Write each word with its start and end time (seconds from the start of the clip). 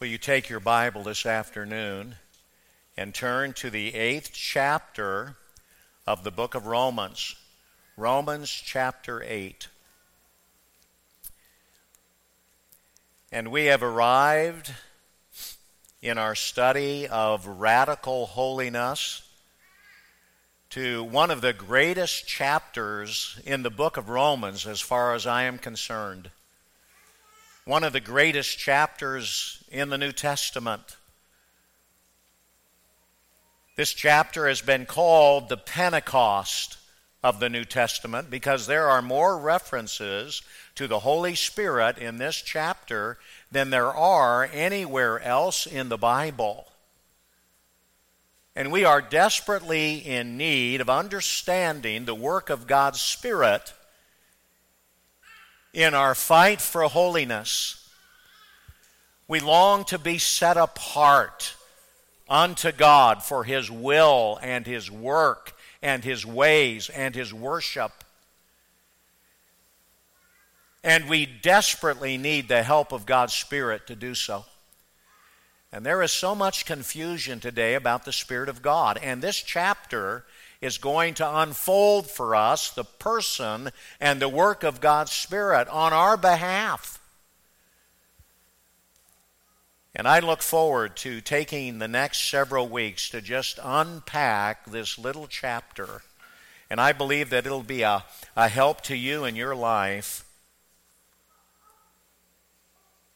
Will 0.00 0.08
you 0.08 0.18
take 0.18 0.48
your 0.48 0.58
Bible 0.58 1.04
this 1.04 1.24
afternoon 1.24 2.16
and 2.96 3.14
turn 3.14 3.52
to 3.54 3.70
the 3.70 3.94
eighth 3.94 4.32
chapter 4.32 5.36
of 6.04 6.24
the 6.24 6.32
book 6.32 6.56
of 6.56 6.66
Romans? 6.66 7.36
Romans 7.96 8.50
chapter 8.50 9.22
8. 9.24 9.68
And 13.30 13.52
we 13.52 13.66
have 13.66 13.84
arrived 13.84 14.74
in 16.02 16.18
our 16.18 16.34
study 16.34 17.06
of 17.06 17.46
radical 17.46 18.26
holiness 18.26 19.22
to 20.70 21.04
one 21.04 21.30
of 21.30 21.40
the 21.40 21.52
greatest 21.52 22.26
chapters 22.26 23.40
in 23.46 23.62
the 23.62 23.70
book 23.70 23.96
of 23.96 24.08
Romans, 24.08 24.66
as 24.66 24.80
far 24.80 25.14
as 25.14 25.24
I 25.24 25.44
am 25.44 25.56
concerned 25.56 26.30
one 27.64 27.82
of 27.82 27.94
the 27.94 28.00
greatest 28.00 28.58
chapters 28.58 29.64
in 29.70 29.88
the 29.88 29.98
New 29.98 30.12
Testament. 30.12 30.96
This 33.76 33.92
chapter 33.92 34.46
has 34.46 34.60
been 34.60 34.84
called 34.86 35.48
the 35.48 35.56
Pentecost 35.56 36.76
of 37.22 37.40
the 37.40 37.48
New 37.48 37.64
Testament 37.64 38.28
because 38.30 38.66
there 38.66 38.88
are 38.88 39.00
more 39.00 39.38
references 39.38 40.42
to 40.74 40.86
the 40.86 41.00
Holy 41.00 41.34
Spirit 41.34 41.96
in 41.96 42.18
this 42.18 42.36
chapter 42.36 43.18
than 43.50 43.70
there 43.70 43.92
are 43.92 44.44
anywhere 44.52 45.18
else 45.20 45.66
in 45.66 45.88
the 45.88 45.96
Bible. 45.96 46.68
And 48.54 48.70
we 48.70 48.84
are 48.84 49.00
desperately 49.00 49.96
in 49.96 50.36
need 50.36 50.82
of 50.82 50.90
understanding 50.90 52.04
the 52.04 52.14
work 52.14 52.50
of 52.50 52.66
God's 52.66 53.00
Spirit 53.00 53.72
in 55.74 55.92
our 55.92 56.14
fight 56.14 56.60
for 56.60 56.84
holiness. 56.84 57.86
We 59.26 59.40
long 59.40 59.84
to 59.86 59.98
be 59.98 60.18
set 60.18 60.56
apart 60.56 61.54
unto 62.28 62.72
God 62.72 63.22
for 63.22 63.44
His 63.44 63.70
will 63.70 64.38
and 64.40 64.66
His 64.66 64.90
work 64.90 65.54
and 65.82 66.04
His 66.04 66.24
ways 66.24 66.88
and 66.88 67.14
His 67.14 67.34
worship. 67.34 67.92
And 70.84 71.08
we 71.08 71.26
desperately 71.26 72.16
need 72.18 72.48
the 72.48 72.62
help 72.62 72.92
of 72.92 73.06
God's 73.06 73.34
Spirit 73.34 73.86
to 73.88 73.96
do 73.96 74.14
so. 74.14 74.44
And 75.72 75.84
there 75.84 76.02
is 76.02 76.12
so 76.12 76.36
much 76.36 76.66
confusion 76.66 77.40
today 77.40 77.74
about 77.74 78.04
the 78.04 78.12
Spirit 78.12 78.48
of 78.48 78.62
God. 78.62 78.98
And 79.02 79.20
this 79.20 79.38
chapter 79.38 80.24
is 80.64 80.78
going 80.78 81.12
to 81.14 81.38
unfold 81.38 82.10
for 82.10 82.34
us 82.34 82.70
the 82.70 82.84
person 82.84 83.70
and 84.00 84.20
the 84.20 84.28
work 84.28 84.62
of 84.62 84.80
God's 84.80 85.12
Spirit 85.12 85.68
on 85.68 85.92
our 85.92 86.16
behalf. 86.16 87.00
And 89.94 90.08
I 90.08 90.18
look 90.18 90.42
forward 90.42 90.96
to 90.96 91.20
taking 91.20 91.78
the 91.78 91.86
next 91.86 92.28
several 92.28 92.66
weeks 92.66 93.10
to 93.10 93.20
just 93.20 93.60
unpack 93.62 94.64
this 94.64 94.98
little 94.98 95.28
chapter. 95.28 96.02
And 96.68 96.80
I 96.80 96.92
believe 96.92 97.30
that 97.30 97.46
it'll 97.46 97.62
be 97.62 97.82
a, 97.82 98.04
a 98.34 98.48
help 98.48 98.80
to 98.82 98.96
you 98.96 99.24
in 99.24 99.36
your 99.36 99.54
life 99.54 100.24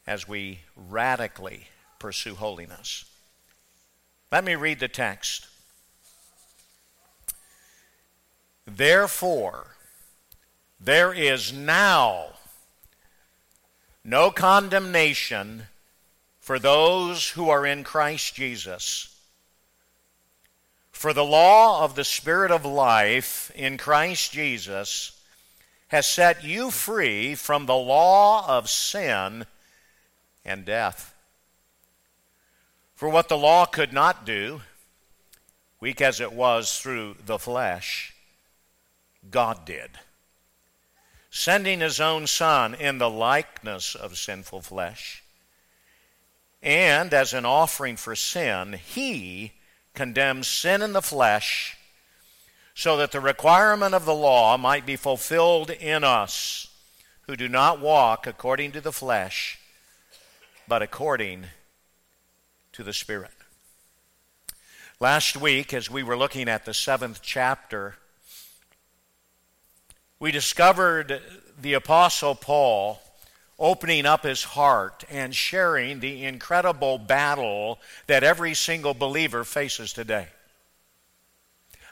as 0.07 0.27
we 0.27 0.59
radically 0.75 1.67
pursue 1.97 2.35
holiness. 2.35 3.05
Let 4.31 4.45
me 4.45 4.55
read 4.55 4.79
the 4.79 4.87
text. 4.87 5.48
Therefore, 8.75 9.75
there 10.79 11.13
is 11.13 11.51
now 11.51 12.33
no 14.03 14.31
condemnation 14.31 15.63
for 16.39 16.57
those 16.57 17.29
who 17.31 17.49
are 17.49 17.65
in 17.65 17.83
Christ 17.83 18.35
Jesus. 18.35 19.15
For 20.91 21.13
the 21.13 21.23
law 21.23 21.83
of 21.83 21.95
the 21.95 22.03
Spirit 22.03 22.51
of 22.51 22.65
life 22.65 23.51
in 23.55 23.77
Christ 23.77 24.31
Jesus 24.31 25.19
has 25.89 26.05
set 26.07 26.43
you 26.43 26.71
free 26.71 27.35
from 27.35 27.65
the 27.65 27.75
law 27.75 28.47
of 28.47 28.69
sin 28.69 29.45
and 30.45 30.65
death. 30.65 31.13
For 32.95 33.09
what 33.09 33.29
the 33.29 33.37
law 33.37 33.65
could 33.65 33.93
not 33.93 34.25
do, 34.25 34.61
weak 35.79 36.01
as 36.01 36.19
it 36.19 36.33
was 36.33 36.79
through 36.79 37.15
the 37.25 37.39
flesh, 37.39 38.13
God 39.29 39.65
did, 39.65 39.91
sending 41.29 41.79
his 41.79 41.99
own 41.99 42.27
Son 42.27 42.73
in 42.73 42.97
the 42.97 43.09
likeness 43.09 43.95
of 43.95 44.17
sinful 44.17 44.61
flesh. 44.61 45.23
And 46.61 47.13
as 47.13 47.33
an 47.33 47.45
offering 47.45 47.95
for 47.95 48.15
sin, 48.15 48.73
he 48.73 49.53
condemns 49.93 50.47
sin 50.47 50.81
in 50.81 50.93
the 50.93 51.01
flesh 51.01 51.77
so 52.73 52.97
that 52.97 53.11
the 53.11 53.19
requirement 53.19 53.93
of 53.93 54.05
the 54.05 54.15
law 54.15 54.57
might 54.57 54.85
be 54.85 54.95
fulfilled 54.95 55.69
in 55.69 56.03
us 56.03 56.67
who 57.27 57.35
do 57.35 57.47
not 57.47 57.79
walk 57.79 58.25
according 58.25 58.71
to 58.71 58.81
the 58.81 58.91
flesh, 58.91 59.59
but 60.67 60.81
according 60.81 61.45
to 62.71 62.83
the 62.83 62.93
Spirit. 62.93 63.31
Last 64.99 65.37
week, 65.37 65.73
as 65.73 65.89
we 65.89 66.03
were 66.03 66.17
looking 66.17 66.49
at 66.49 66.65
the 66.65 66.73
seventh 66.73 67.21
chapter 67.21 67.95
we 70.19 70.31
discovered 70.31 71.21
the 71.61 71.73
Apostle 71.73 72.35
Paul 72.35 73.01
opening 73.57 74.05
up 74.05 74.23
his 74.23 74.43
heart 74.43 75.03
and 75.09 75.33
sharing 75.33 75.99
the 75.99 76.25
incredible 76.25 76.97
battle 76.97 77.79
that 78.07 78.23
every 78.23 78.53
single 78.53 78.93
believer 78.93 79.43
faces 79.43 79.93
today. 79.93 80.27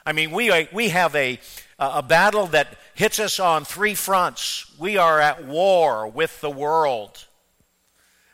I 0.04 0.12
mean, 0.12 0.30
we, 0.30 0.50
uh, 0.50 0.64
we 0.72 0.88
have 0.88 1.14
a, 1.14 1.38
uh, 1.78 1.92
a 1.96 2.02
battle 2.02 2.46
that 2.48 2.78
hits 2.94 3.18
us 3.18 3.38
on 3.38 3.64
three 3.64 3.94
fronts. 3.94 4.74
We 4.78 4.96
are 4.96 5.20
at 5.20 5.44
war 5.44 6.06
with 6.06 6.40
the 6.40 6.50
world. 6.50 7.24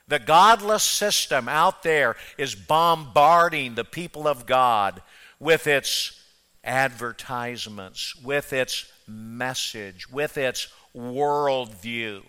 The 0.07 0.21
godless 0.21 0.85
system 0.85 1.49
out 1.49 1.83
there 1.83 2.15
is 2.39 2.55
bombarding 2.55 3.75
the 3.75 3.85
people 3.85 4.29
of 4.29 4.47
God 4.47 5.03
with 5.41 5.67
its 5.67 6.21
advertisements, 6.63 8.15
with 8.23 8.53
its 8.53 8.87
message, 9.07 10.11
with 10.11 10.37
its 10.37 10.69
worldview. 10.97 12.23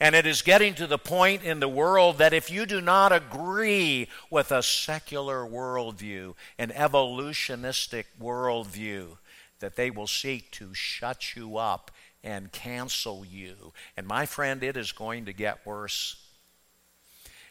And 0.00 0.14
it 0.14 0.26
is 0.26 0.42
getting 0.42 0.74
to 0.74 0.86
the 0.86 0.98
point 0.98 1.42
in 1.42 1.58
the 1.58 1.68
world 1.68 2.18
that 2.18 2.32
if 2.32 2.50
you 2.50 2.66
do 2.66 2.80
not 2.80 3.12
agree 3.12 4.08
with 4.30 4.52
a 4.52 4.62
secular 4.62 5.44
worldview, 5.44 6.34
an 6.56 6.70
evolutionistic 6.70 8.04
worldview, 8.20 9.18
that 9.58 9.74
they 9.74 9.90
will 9.90 10.06
seek 10.06 10.52
to 10.52 10.72
shut 10.72 11.34
you 11.34 11.56
up 11.56 11.90
and 12.22 12.52
cancel 12.52 13.24
you. 13.24 13.72
And 13.96 14.06
my 14.06 14.24
friend, 14.24 14.62
it 14.62 14.76
is 14.76 14.92
going 14.92 15.24
to 15.24 15.32
get 15.32 15.66
worse. 15.66 16.16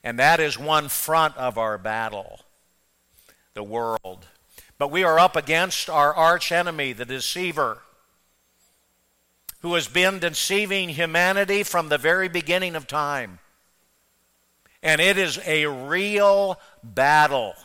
And 0.03 0.18
that 0.19 0.40
is 0.40 0.58
one 0.58 0.88
front 0.88 1.35
of 1.35 1.58
our 1.58 1.78
battle 1.78 2.41
the 3.53 3.64
world. 3.64 4.28
But 4.78 4.91
we 4.91 5.03
are 5.03 5.18
up 5.18 5.35
against 5.35 5.90
our 5.90 6.14
arch 6.14 6.52
enemy, 6.52 6.94
the 6.94 7.06
deceiver 7.06 7.81
who 9.59 9.73
has 9.73 9.88
been 9.88 10.19
deceiving 10.19 10.90
humanity 10.90 11.63
from 11.63 11.90
the 11.90 11.97
very 11.97 12.29
beginning 12.29 12.75
of 12.75 12.88
time. 12.88 13.40
And 14.84 15.01
it 15.01 15.18
is 15.18 15.40
a 15.45 15.66
real 15.66 16.59
battle. 16.84 17.56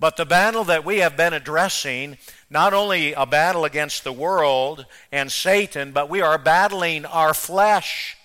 But 0.00 0.16
the 0.16 0.26
battle 0.26 0.64
that 0.64 0.84
we 0.84 0.98
have 0.98 1.16
been 1.16 1.32
addressing, 1.32 2.18
not 2.50 2.74
only 2.74 3.12
a 3.12 3.24
battle 3.24 3.64
against 3.64 4.02
the 4.02 4.12
world 4.12 4.84
and 5.12 5.30
Satan, 5.30 5.92
but 5.92 6.10
we 6.10 6.20
are 6.20 6.38
battling 6.38 7.04
our 7.04 7.32
flesh. 7.32 8.16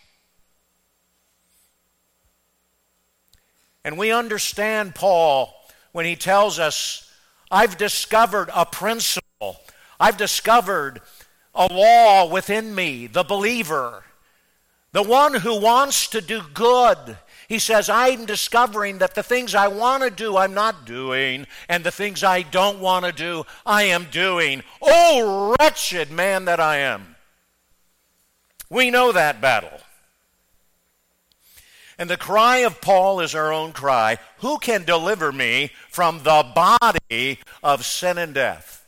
And 3.84 3.96
we 3.96 4.12
understand 4.12 4.96
Paul 4.96 5.54
when 5.92 6.06
he 6.06 6.16
tells 6.16 6.58
us, 6.58 7.10
I've 7.52 7.78
discovered 7.78 8.50
a 8.54 8.66
principle. 8.66 9.62
I've 10.00 10.18
discovered 10.18 11.02
a 11.58 11.74
law 11.74 12.30
within 12.30 12.74
me, 12.74 13.08
the 13.08 13.24
believer, 13.24 14.04
the 14.94 15.04
one 15.04 15.34
who 15.34 15.60
wants 15.60 16.08
to 16.08 16.22
do 16.22 16.42
good. 16.54 17.18
He 17.48 17.60
says, 17.60 17.90
I'm 17.90 18.26
discovering 18.26 19.00
that 19.00 19.16
the 19.16 19.24
things 19.24 19.56
I 19.56 19.68
want 19.68 20.04
to 20.04 20.10
do, 20.10 20.38
I'm 20.38 20.54
not 20.54 20.86
doing, 20.86 21.48
and 21.68 21.84
the 21.84 21.92
things 21.92 22.24
I 22.24 22.44
don't 22.44 22.80
want 22.80 23.06
to 23.06 23.12
do, 23.12 23.46
I 23.66 23.84
am 23.84 24.08
doing. 24.12 24.64
Oh, 24.82 25.56
wretched 25.60 26.12
man 26.12 26.46
that 26.46 26.60
I 26.60 26.78
am. 26.78 27.16
We 28.70 28.92
know 28.92 29.12
that 29.12 29.42
battle. 29.42 29.80
And 31.98 32.10
the 32.10 32.18
cry 32.18 32.58
of 32.58 32.82
Paul 32.82 33.22
is 33.22 33.34
our 33.34 33.52
own 33.52 33.72
cry 33.72 34.20
Who 34.40 34.60
can 34.60 34.84
deliver 34.84 35.32
me 35.32 35.72
from 35.90 36.20
the 36.20 36.46
body 36.54 37.40
of 37.64 37.86
sin 37.86 38.18
and 38.18 38.34
death? 38.34 38.87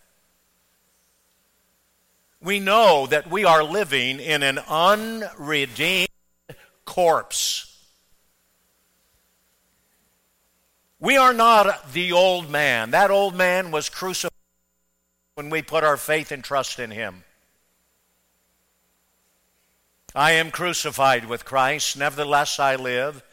We 2.41 2.59
know 2.59 3.06
that 3.07 3.30
we 3.30 3.45
are 3.45 3.63
living 3.63 4.19
in 4.19 4.44
an 4.44 4.59
unredeemed 4.69 6.07
corpse. 6.86 7.65
We 11.00 11.18
are 11.18 11.33
not 11.33 11.94
the 11.94 12.12
old 12.12 12.50
man. 12.50 12.91
That 12.91 13.12
old 13.12 13.36
man 13.36 13.71
was 13.71 13.89
crucified 13.89 14.31
when 15.36 15.50
we 15.50 15.62
put 15.62 15.83
our 15.83 15.97
faith 15.97 16.31
and 16.31 16.44
trust 16.44 16.80
in 16.80 16.91
him. 16.91 17.24
I 20.15 20.31
am 20.31 20.51
crucified 20.51 21.25
with 21.25 21.45
Christ, 21.45 21.95
nevertheless 21.95 22.59
I 22.59 22.75
live. 22.75 23.24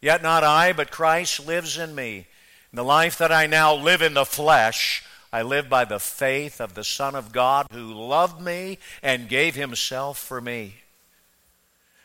Yet 0.00 0.22
not 0.22 0.44
I, 0.44 0.72
but 0.72 0.90
Christ 0.90 1.46
lives 1.46 1.78
in 1.78 1.94
me. 1.94 2.26
In 2.72 2.76
the 2.76 2.84
life 2.84 3.18
that 3.18 3.32
I 3.32 3.46
now 3.46 3.74
live 3.74 4.02
in 4.02 4.14
the 4.14 4.26
flesh, 4.26 5.02
I 5.32 5.42
live 5.42 5.68
by 5.68 5.84
the 5.84 5.98
faith 5.98 6.60
of 6.60 6.74
the 6.74 6.84
Son 6.84 7.14
of 7.14 7.32
God 7.32 7.66
who 7.72 7.92
loved 7.92 8.40
me 8.40 8.78
and 9.02 9.28
gave 9.28 9.54
himself 9.54 10.18
for 10.18 10.40
me. 10.40 10.76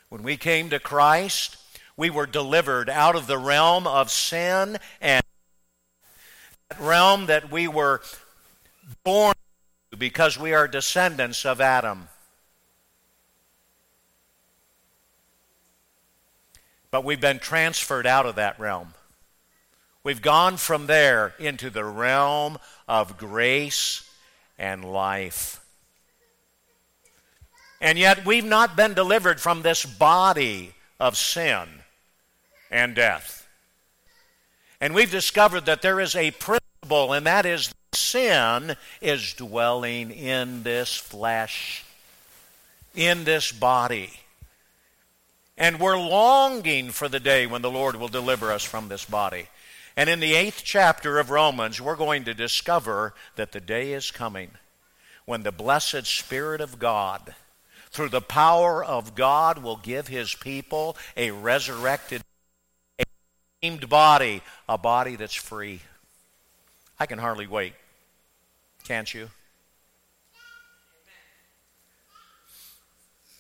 When 0.10 0.24
we 0.24 0.38
came 0.38 0.70
to 0.70 0.80
Christ, 0.80 1.58
we 1.96 2.10
were 2.10 2.26
delivered 2.26 2.90
out 2.90 3.16
of 3.16 3.28
the 3.28 3.38
realm 3.38 3.88
of 3.88 4.12
sin 4.12 4.78
and 5.00 5.24
that 6.70 6.80
realm 6.80 7.28
that 7.28 7.52
we 7.52 7.68
were 7.68 8.02
born 9.04 9.36
because 9.98 10.38
we 10.38 10.54
are 10.54 10.68
descendants 10.68 11.46
of 11.46 11.62
Adam. 11.62 12.08
But 16.90 17.06
we've 17.06 17.22
been 17.22 17.40
transferred 17.40 18.06
out 18.06 18.26
of 18.26 18.36
that 18.36 18.60
realm. 18.60 18.94
We've 20.04 20.22
gone 20.22 20.58
from 20.58 20.88
there 20.88 21.34
into 21.38 21.70
the 21.70 21.86
realm 21.86 22.58
of 22.88 23.18
grace 23.18 24.10
and 24.58 24.84
life. 24.84 25.64
And 27.80 27.98
yet 27.98 28.26
we've 28.26 28.46
not 28.46 28.76
been 28.76 28.94
delivered 28.94 29.40
from 29.40 29.62
this 29.62 29.86
body 29.86 30.74
of 31.00 31.18
sin 31.18 31.68
and 32.70 32.96
death. 32.96 33.48
And 34.80 34.96
we've 34.96 35.12
discovered 35.12 35.66
that 35.66 35.82
there 35.82 36.00
is 36.00 36.16
a 36.16 36.32
principle, 36.32 37.14
and 37.14 37.26
that 37.26 37.46
is 37.46 37.74
sin 37.94 38.76
is 39.02 39.34
dwelling 39.34 40.12
in 40.12 40.64
this 40.64 40.96
flesh, 40.96 41.84
in 42.96 43.24
this 43.24 43.52
body. 43.52 44.12
And 45.58 45.80
we're 45.80 46.00
longing 46.00 46.90
for 46.90 47.08
the 47.08 47.20
day 47.20 47.46
when 47.46 47.62
the 47.62 47.70
Lord 47.70 47.96
will 47.96 48.08
deliver 48.08 48.52
us 48.52 48.64
from 48.64 48.88
this 48.88 49.06
body. 49.06 49.48
And 49.96 50.10
in 50.10 50.20
the 50.20 50.36
eighth 50.36 50.62
chapter 50.64 51.20
of 51.20 51.30
Romans, 51.30 51.82
we're 51.82 51.96
going 51.96 52.24
to 52.26 52.34
discover 52.34 53.14
that 53.36 53.52
the 53.52 53.60
day 53.60 53.94
is 53.94 54.12
coming 54.12 54.52
when 55.26 55.44
the 55.44 55.52
blessed 55.52 56.06
Spirit 56.06 56.62
of 56.62 56.80
God, 56.80 57.36
through 57.90 58.10
the 58.10 58.22
power 58.22 58.84
of 58.84 59.16
God, 59.16 59.60
will 59.60 59.78
give 59.78 60.08
his 60.08 60.34
people 60.34 60.96
a 61.18 61.32
resurrected, 61.32 62.22
a 63.00 63.04
redeemed 63.62 63.90
body, 63.90 64.42
a 64.68 64.78
body 64.78 65.16
that's 65.16 65.36
free. 65.36 65.82
I 67.00 67.06
can 67.06 67.20
hardly 67.20 67.48
wait. 67.48 67.74
Can't 68.84 69.14
you? 69.14 69.30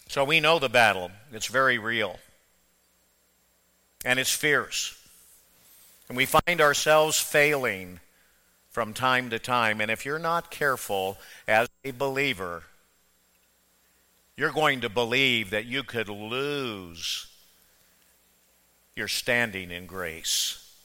So 0.07 0.25
we 0.25 0.42
know 0.42 0.59
the 0.59 0.68
battle. 0.68 1.09
It's 1.31 1.48
very 1.48 1.77
real. 1.77 2.19
And 4.03 4.19
it's 4.19 4.33
fierce. 4.33 5.00
And 6.11 6.17
we 6.17 6.25
find 6.25 6.59
ourselves 6.59 7.21
failing 7.21 8.01
from 8.69 8.93
time 8.93 9.29
to 9.29 9.39
time. 9.39 9.79
And 9.79 9.89
if 9.89 10.05
you're 10.05 10.19
not 10.19 10.51
careful 10.51 11.17
as 11.47 11.69
a 11.85 11.91
believer, 11.91 12.63
you're 14.35 14.51
going 14.51 14.81
to 14.81 14.89
believe 14.89 15.51
that 15.51 15.63
you 15.63 15.83
could 15.83 16.09
lose 16.09 17.27
your 18.93 19.07
standing 19.07 19.71
in 19.71 19.85
grace. 19.85 20.75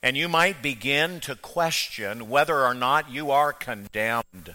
And 0.00 0.16
you 0.16 0.28
might 0.28 0.62
begin 0.62 1.18
to 1.22 1.34
question 1.34 2.28
whether 2.28 2.64
or 2.64 2.72
not 2.72 3.10
you 3.10 3.32
are 3.32 3.52
condemned. 3.52 4.54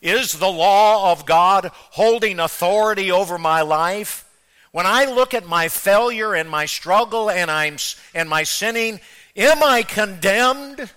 Is 0.00 0.34
the 0.34 0.52
law 0.52 1.10
of 1.10 1.26
God 1.26 1.72
holding 1.72 2.38
authority 2.38 3.10
over 3.10 3.38
my 3.38 3.62
life? 3.62 4.24
When 4.74 4.86
I 4.86 5.04
look 5.04 5.34
at 5.34 5.46
my 5.46 5.68
failure 5.68 6.34
and 6.34 6.50
my 6.50 6.66
struggle 6.66 7.30
and, 7.30 7.48
I'm, 7.48 7.76
and 8.12 8.28
my 8.28 8.42
sinning, 8.42 8.98
am 9.36 9.62
I 9.62 9.84
condemned? 9.84 10.90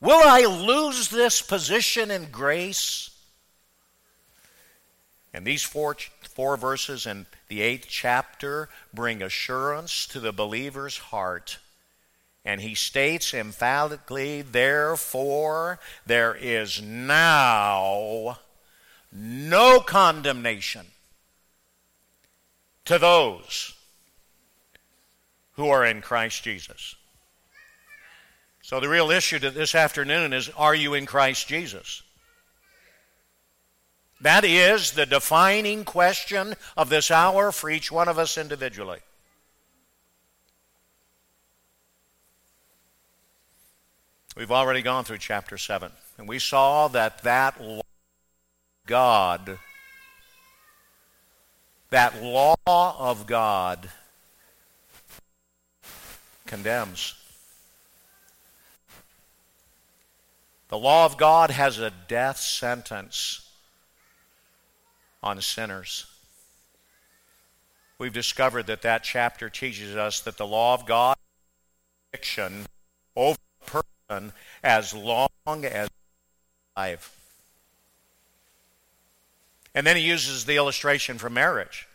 Will 0.00 0.26
I 0.26 0.46
lose 0.46 1.10
this 1.10 1.42
position 1.42 2.10
in 2.10 2.30
grace? 2.30 3.10
And 5.34 5.46
these 5.46 5.64
four, 5.64 5.96
four 6.22 6.56
verses 6.56 7.04
in 7.04 7.26
the 7.48 7.60
eighth 7.60 7.88
chapter 7.90 8.70
bring 8.94 9.20
assurance 9.20 10.06
to 10.06 10.18
the 10.18 10.32
believer's 10.32 10.96
heart. 10.96 11.58
And 12.42 12.62
he 12.62 12.74
states 12.74 13.34
emphatically, 13.34 14.40
therefore, 14.40 15.78
there 16.06 16.34
is 16.34 16.80
now 16.80 18.38
no 19.12 19.80
condemnation 19.80 20.86
to 22.86 22.98
those 22.98 23.74
who 25.52 25.68
are 25.68 25.84
in 25.84 26.00
Christ 26.00 26.42
Jesus. 26.42 26.96
So, 28.62 28.80
the 28.80 28.88
real 28.88 29.10
issue 29.10 29.38
to 29.38 29.50
this 29.50 29.74
afternoon 29.74 30.32
is 30.32 30.48
are 30.56 30.74
you 30.74 30.94
in 30.94 31.06
Christ 31.06 31.46
Jesus? 31.46 32.02
That 34.20 34.44
is 34.44 34.92
the 34.92 35.06
defining 35.06 35.84
question 35.84 36.54
of 36.76 36.88
this 36.88 37.10
hour 37.10 37.52
for 37.52 37.68
each 37.68 37.92
one 37.92 38.08
of 38.08 38.18
us 38.18 38.38
individually. 38.38 39.00
We've 44.36 44.52
already 44.52 44.82
gone 44.82 45.04
through 45.04 45.18
chapter 45.18 45.56
7, 45.56 45.90
and 46.18 46.28
we 46.28 46.38
saw 46.38 46.88
that 46.88 47.22
that 47.22 47.60
God 48.86 49.58
that 51.90 52.22
law 52.22 52.56
of 52.66 53.26
God 53.26 53.88
condemns. 56.46 57.14
The 60.68 60.78
law 60.78 61.04
of 61.04 61.16
God 61.16 61.50
has 61.50 61.78
a 61.78 61.92
death 62.08 62.38
sentence 62.38 63.48
on 65.22 65.40
sinners. 65.40 66.06
We've 67.98 68.12
discovered 68.12 68.66
that 68.66 68.82
that 68.82 69.04
chapter 69.04 69.48
teaches 69.48 69.96
us 69.96 70.20
that 70.20 70.36
the 70.36 70.46
law 70.46 70.74
of 70.74 70.86
God 70.86 71.16
is 72.12 72.38
over 73.14 73.38
a 73.62 73.70
person 73.70 74.32
as 74.62 74.92
long 74.92 75.28
as 75.64 75.88
alive. 76.76 77.15
And 79.76 79.86
then 79.86 79.96
he 79.96 80.02
uses 80.02 80.46
the 80.46 80.56
illustration 80.56 81.18
for 81.18 81.28
marriage. 81.28 81.86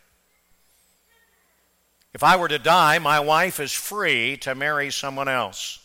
If 2.14 2.22
I 2.22 2.36
were 2.36 2.46
to 2.46 2.60
die, 2.60 3.00
my 3.00 3.18
wife 3.18 3.58
is 3.58 3.72
free 3.72 4.36
to 4.38 4.54
marry 4.54 4.92
someone 4.92 5.26
else. 5.26 5.80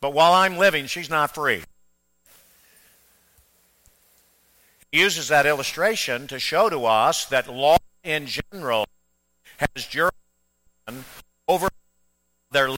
But 0.00 0.14
while 0.14 0.32
I'm 0.32 0.58
living, 0.58 0.86
she's 0.86 1.08
not 1.08 1.32
free. 1.32 1.62
He 4.90 4.98
uses 4.98 5.28
that 5.28 5.46
illustration 5.46 6.26
to 6.26 6.40
show 6.40 6.68
to 6.70 6.86
us 6.86 7.26
that 7.26 7.52
law 7.52 7.76
in 8.02 8.26
general 8.26 8.86
has 9.58 9.86
jurisdiction 9.86 11.04
over 11.46 11.68
their 12.50 12.70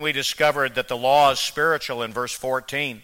we 0.00 0.12
discovered 0.12 0.76
that 0.76 0.88
the 0.88 0.96
law 0.96 1.30
is 1.30 1.38
spiritual 1.38 2.02
in 2.02 2.14
verse 2.14 2.32
14. 2.32 3.02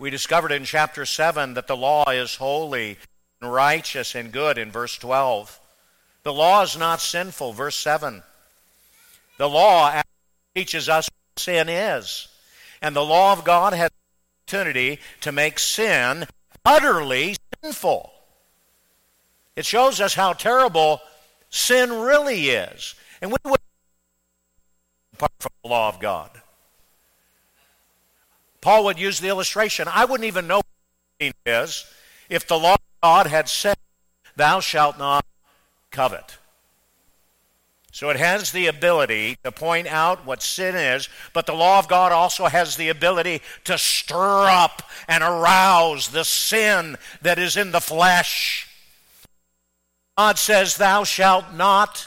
We 0.00 0.08
discovered 0.08 0.50
in 0.50 0.64
chapter 0.64 1.04
7 1.04 1.52
that 1.54 1.66
the 1.66 1.76
law 1.76 2.04
is 2.10 2.36
holy 2.36 2.96
and 3.42 3.52
righteous 3.52 4.14
and 4.14 4.32
good 4.32 4.56
in 4.56 4.72
verse 4.72 4.96
12. 4.96 5.60
The 6.22 6.32
law 6.32 6.62
is 6.62 6.74
not 6.74 7.02
sinful, 7.02 7.52
verse 7.52 7.76
7. 7.76 8.22
The 9.36 9.48
law 9.48 10.00
teaches 10.54 10.88
us 10.88 11.06
what 11.06 11.42
sin 11.42 11.68
is. 11.68 12.28
And 12.80 12.96
the 12.96 13.04
law 13.04 13.34
of 13.34 13.44
God 13.44 13.74
has 13.74 13.90
the 13.90 14.56
opportunity 14.56 15.00
to 15.20 15.32
make 15.32 15.58
sin 15.58 16.24
utterly 16.64 17.36
sinful. 17.62 18.10
It 19.54 19.66
shows 19.66 20.00
us 20.00 20.14
how 20.14 20.32
terrible 20.32 21.02
sin 21.50 21.92
really 21.92 22.48
is. 22.48 22.94
And 23.20 23.30
we 23.30 23.36
would 23.44 23.60
apart 25.12 25.32
from 25.38 25.52
the 25.62 25.68
law 25.68 25.90
of 25.90 26.00
God. 26.00 26.30
Paul 28.60 28.84
would 28.84 28.98
use 28.98 29.20
the 29.20 29.28
illustration. 29.28 29.88
I 29.88 30.04
wouldn't 30.04 30.26
even 30.26 30.46
know 30.46 30.58
what 30.58 30.66
it 31.18 31.36
is 31.46 31.86
if 32.28 32.46
the 32.46 32.58
law 32.58 32.74
of 32.74 33.00
God 33.02 33.26
had 33.26 33.48
said, 33.48 33.76
Thou 34.36 34.60
shalt 34.60 34.98
not 34.98 35.24
covet. 35.90 36.38
So 37.92 38.08
it 38.08 38.16
has 38.16 38.52
the 38.52 38.68
ability 38.68 39.36
to 39.42 39.50
point 39.50 39.88
out 39.88 40.24
what 40.24 40.42
sin 40.42 40.76
is, 40.76 41.08
but 41.32 41.46
the 41.46 41.54
law 41.54 41.78
of 41.78 41.88
God 41.88 42.12
also 42.12 42.46
has 42.46 42.76
the 42.76 42.88
ability 42.88 43.42
to 43.64 43.76
stir 43.76 44.46
up 44.46 44.82
and 45.08 45.24
arouse 45.24 46.08
the 46.08 46.24
sin 46.24 46.96
that 47.22 47.38
is 47.38 47.56
in 47.56 47.72
the 47.72 47.80
flesh. 47.80 48.68
God 50.16 50.38
says, 50.38 50.76
Thou 50.76 51.02
shalt 51.02 51.52
not 51.52 52.06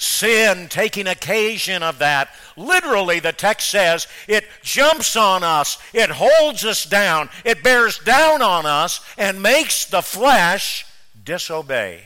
sin, 0.00 0.66
taking 0.70 1.06
occasion 1.06 1.82
of 1.82 1.98
that. 1.98 2.30
Literally, 2.56 3.20
the 3.20 3.32
text 3.32 3.68
says 3.68 4.06
it 4.26 4.44
jumps 4.62 5.14
on 5.14 5.44
us, 5.44 5.76
it 5.92 6.10
holds 6.10 6.64
us 6.64 6.84
down, 6.84 7.28
it 7.44 7.62
bears 7.62 7.98
down 7.98 8.40
on 8.40 8.64
us, 8.64 9.00
and 9.18 9.42
makes 9.42 9.84
the 9.84 10.00
flesh 10.00 10.86
disobey 11.22 12.00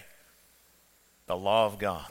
the 1.26 1.36
law 1.36 1.66
of 1.66 1.78
God. 1.78 2.10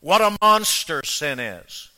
What 0.00 0.20
a 0.20 0.36
monster 0.40 1.02
sin 1.04 1.40
is. 1.40 1.90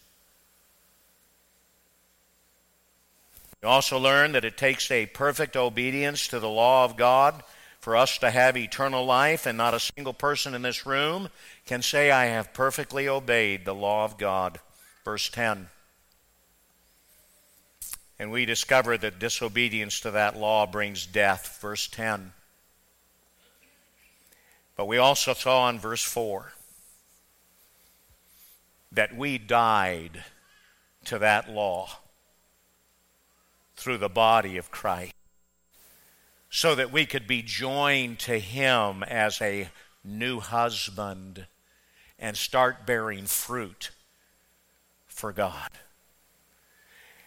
We 3.63 3.69
also 3.69 3.99
learn 3.99 4.33
that 4.33 4.47
it 4.47 4.57
takes 4.57 4.91
a 4.91 5.05
perfect 5.05 5.55
obedience 5.55 6.29
to 6.29 6.41
the 6.41 6.49
law 6.49 6.87
of 6.87 6.97
God 6.97 7.43
for 7.89 7.97
us 7.97 8.19
to 8.19 8.31
have 8.31 8.55
eternal 8.55 9.07
life, 9.07 9.47
and 9.47 9.57
not 9.57 9.73
a 9.73 9.81
single 9.81 10.13
person 10.13 10.53
in 10.53 10.61
this 10.61 10.85
room 10.85 11.31
can 11.65 11.81
say, 11.81 12.11
I 12.11 12.27
have 12.27 12.53
perfectly 12.53 13.09
obeyed 13.09 13.65
the 13.65 13.75
law 13.75 14.05
of 14.05 14.19
God. 14.19 14.61
Verse 15.07 15.31
10. 15.31 15.69
And 18.19 18.31
we 18.31 18.45
discover 18.45 18.99
that 18.99 19.19
disobedience 19.19 20.01
to 20.01 20.11
that 20.11 20.37
law 20.37 20.67
brings 20.67 21.07
death. 21.07 21.57
Verse 21.63 21.89
10. 21.89 22.35
But 24.77 24.85
we 24.85 24.99
also 24.99 25.33
saw 25.33 25.71
in 25.71 25.79
verse 25.79 26.05
4 26.05 26.53
that 28.93 29.17
we 29.17 29.39
died 29.39 30.25
to 31.07 31.19
that 31.21 31.49
law 31.51 31.89
through 33.77 33.97
the 33.97 34.11
body 34.11 34.59
of 34.59 34.71
Christ 34.71 35.15
so 36.51 36.75
that 36.75 36.93
we 36.93 37.07
could 37.07 37.27
be 37.27 37.43
joined 37.43 38.19
to 38.21 38.39
Him 38.39 39.03
as 39.03 39.41
a 39.41 39.69
new 40.05 40.41
husband 40.41 41.47
and 42.19 42.37
start 42.37 42.87
bearing 42.87 43.27
fruit 43.27 43.91
for 45.07 45.33
God. 45.33 45.71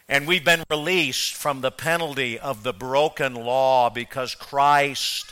And 0.10 0.28
we've 0.28 0.44
been 0.44 0.64
released 0.70 1.36
from 1.36 1.62
the 1.62 1.72
penalty 1.72 2.38
of 2.38 2.64
the 2.64 2.74
broken 2.74 3.34
law 3.34 3.90
because 3.90 4.36
Christ, 4.36 5.32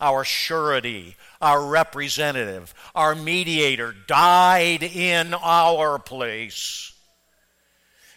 our 0.00 0.22
surety, 0.24 1.16
our 1.40 1.64
representative, 1.64 2.74
our 2.94 3.14
mediator, 3.14 3.94
died 4.06 4.82
in 4.82 5.32
our 5.32 5.98
place. 5.98 6.92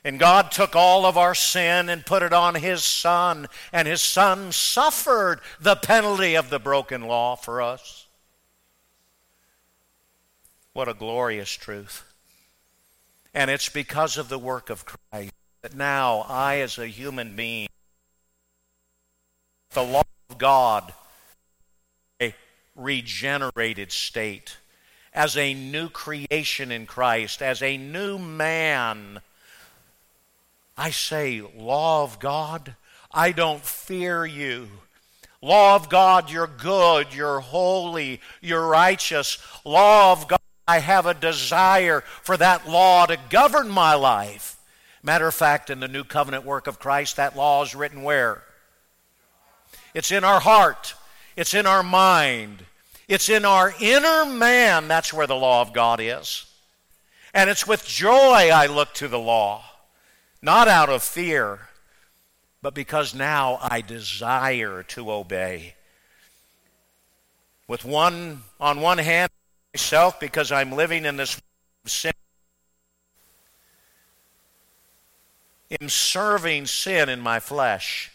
And 0.03 0.19
God 0.19 0.51
took 0.51 0.75
all 0.75 1.05
of 1.05 1.17
our 1.17 1.35
sin 1.35 1.87
and 1.87 2.05
put 2.05 2.23
it 2.23 2.33
on 2.33 2.55
His 2.55 2.83
Son, 2.83 3.47
and 3.71 3.87
His 3.87 4.01
Son 4.01 4.51
suffered 4.51 5.41
the 5.59 5.75
penalty 5.75 6.35
of 6.35 6.49
the 6.49 6.59
broken 6.59 7.03
law 7.03 7.35
for 7.35 7.61
us. 7.61 8.07
What 10.73 10.87
a 10.87 10.93
glorious 10.93 11.51
truth. 11.51 12.03
And 13.33 13.51
it's 13.51 13.69
because 13.69 14.17
of 14.17 14.29
the 14.29 14.39
work 14.39 14.69
of 14.69 14.85
Christ 14.85 15.33
that 15.61 15.75
now 15.75 16.25
I, 16.27 16.57
as 16.57 16.79
a 16.79 16.87
human 16.87 17.35
being, 17.35 17.67
the 19.71 19.83
law 19.83 20.03
of 20.29 20.37
God, 20.37 20.93
a 22.19 22.33
regenerated 22.75 23.91
state, 23.91 24.57
as 25.13 25.37
a 25.37 25.53
new 25.53 25.89
creation 25.89 26.71
in 26.71 26.87
Christ, 26.87 27.41
as 27.41 27.61
a 27.61 27.77
new 27.77 28.17
man 28.17 29.21
I 30.81 30.89
say, 30.89 31.43
Law 31.55 32.03
of 32.03 32.17
God, 32.17 32.75
I 33.11 33.33
don't 33.33 33.61
fear 33.61 34.25
you. 34.25 34.67
Law 35.39 35.75
of 35.75 35.89
God, 35.89 36.31
you're 36.31 36.47
good, 36.47 37.13
you're 37.13 37.39
holy, 37.39 38.19
you're 38.41 38.65
righteous. 38.65 39.37
Law 39.63 40.11
of 40.11 40.27
God, 40.27 40.39
I 40.67 40.79
have 40.79 41.05
a 41.05 41.13
desire 41.13 42.01
for 42.23 42.35
that 42.35 42.67
law 42.67 43.05
to 43.05 43.19
govern 43.29 43.69
my 43.69 43.93
life. 43.93 44.59
Matter 45.03 45.27
of 45.27 45.35
fact, 45.35 45.69
in 45.69 45.81
the 45.81 45.87
new 45.87 46.03
covenant 46.03 46.45
work 46.45 46.65
of 46.65 46.79
Christ, 46.79 47.17
that 47.17 47.37
law 47.37 47.61
is 47.61 47.75
written 47.75 48.01
where? 48.01 48.41
It's 49.93 50.11
in 50.11 50.23
our 50.23 50.39
heart, 50.39 50.95
it's 51.35 51.53
in 51.53 51.67
our 51.67 51.83
mind, 51.83 52.65
it's 53.07 53.29
in 53.29 53.45
our 53.45 53.71
inner 53.79 54.25
man. 54.25 54.87
That's 54.87 55.13
where 55.13 55.27
the 55.27 55.35
law 55.35 55.61
of 55.61 55.73
God 55.73 55.99
is. 56.01 56.47
And 57.35 57.51
it's 57.51 57.67
with 57.67 57.85
joy 57.85 58.49
I 58.49 58.65
look 58.65 58.95
to 58.95 59.07
the 59.07 59.19
law 59.19 59.65
not 60.41 60.67
out 60.67 60.89
of 60.89 61.03
fear, 61.03 61.67
but 62.61 62.73
because 62.73 63.13
now 63.13 63.59
I 63.61 63.81
desire 63.81 64.83
to 64.83 65.11
obey. 65.11 65.75
With 67.67 67.85
one, 67.85 68.43
on 68.59 68.81
one 68.81 68.97
hand, 68.97 69.29
myself, 69.73 70.19
because 70.19 70.51
I'm 70.51 70.71
living 70.71 71.05
in 71.05 71.17
this 71.17 71.41
sin, 71.85 72.13
in 75.79 75.89
serving 75.89 76.65
sin 76.65 77.07
in 77.07 77.19
my 77.19 77.39
flesh. 77.39 78.11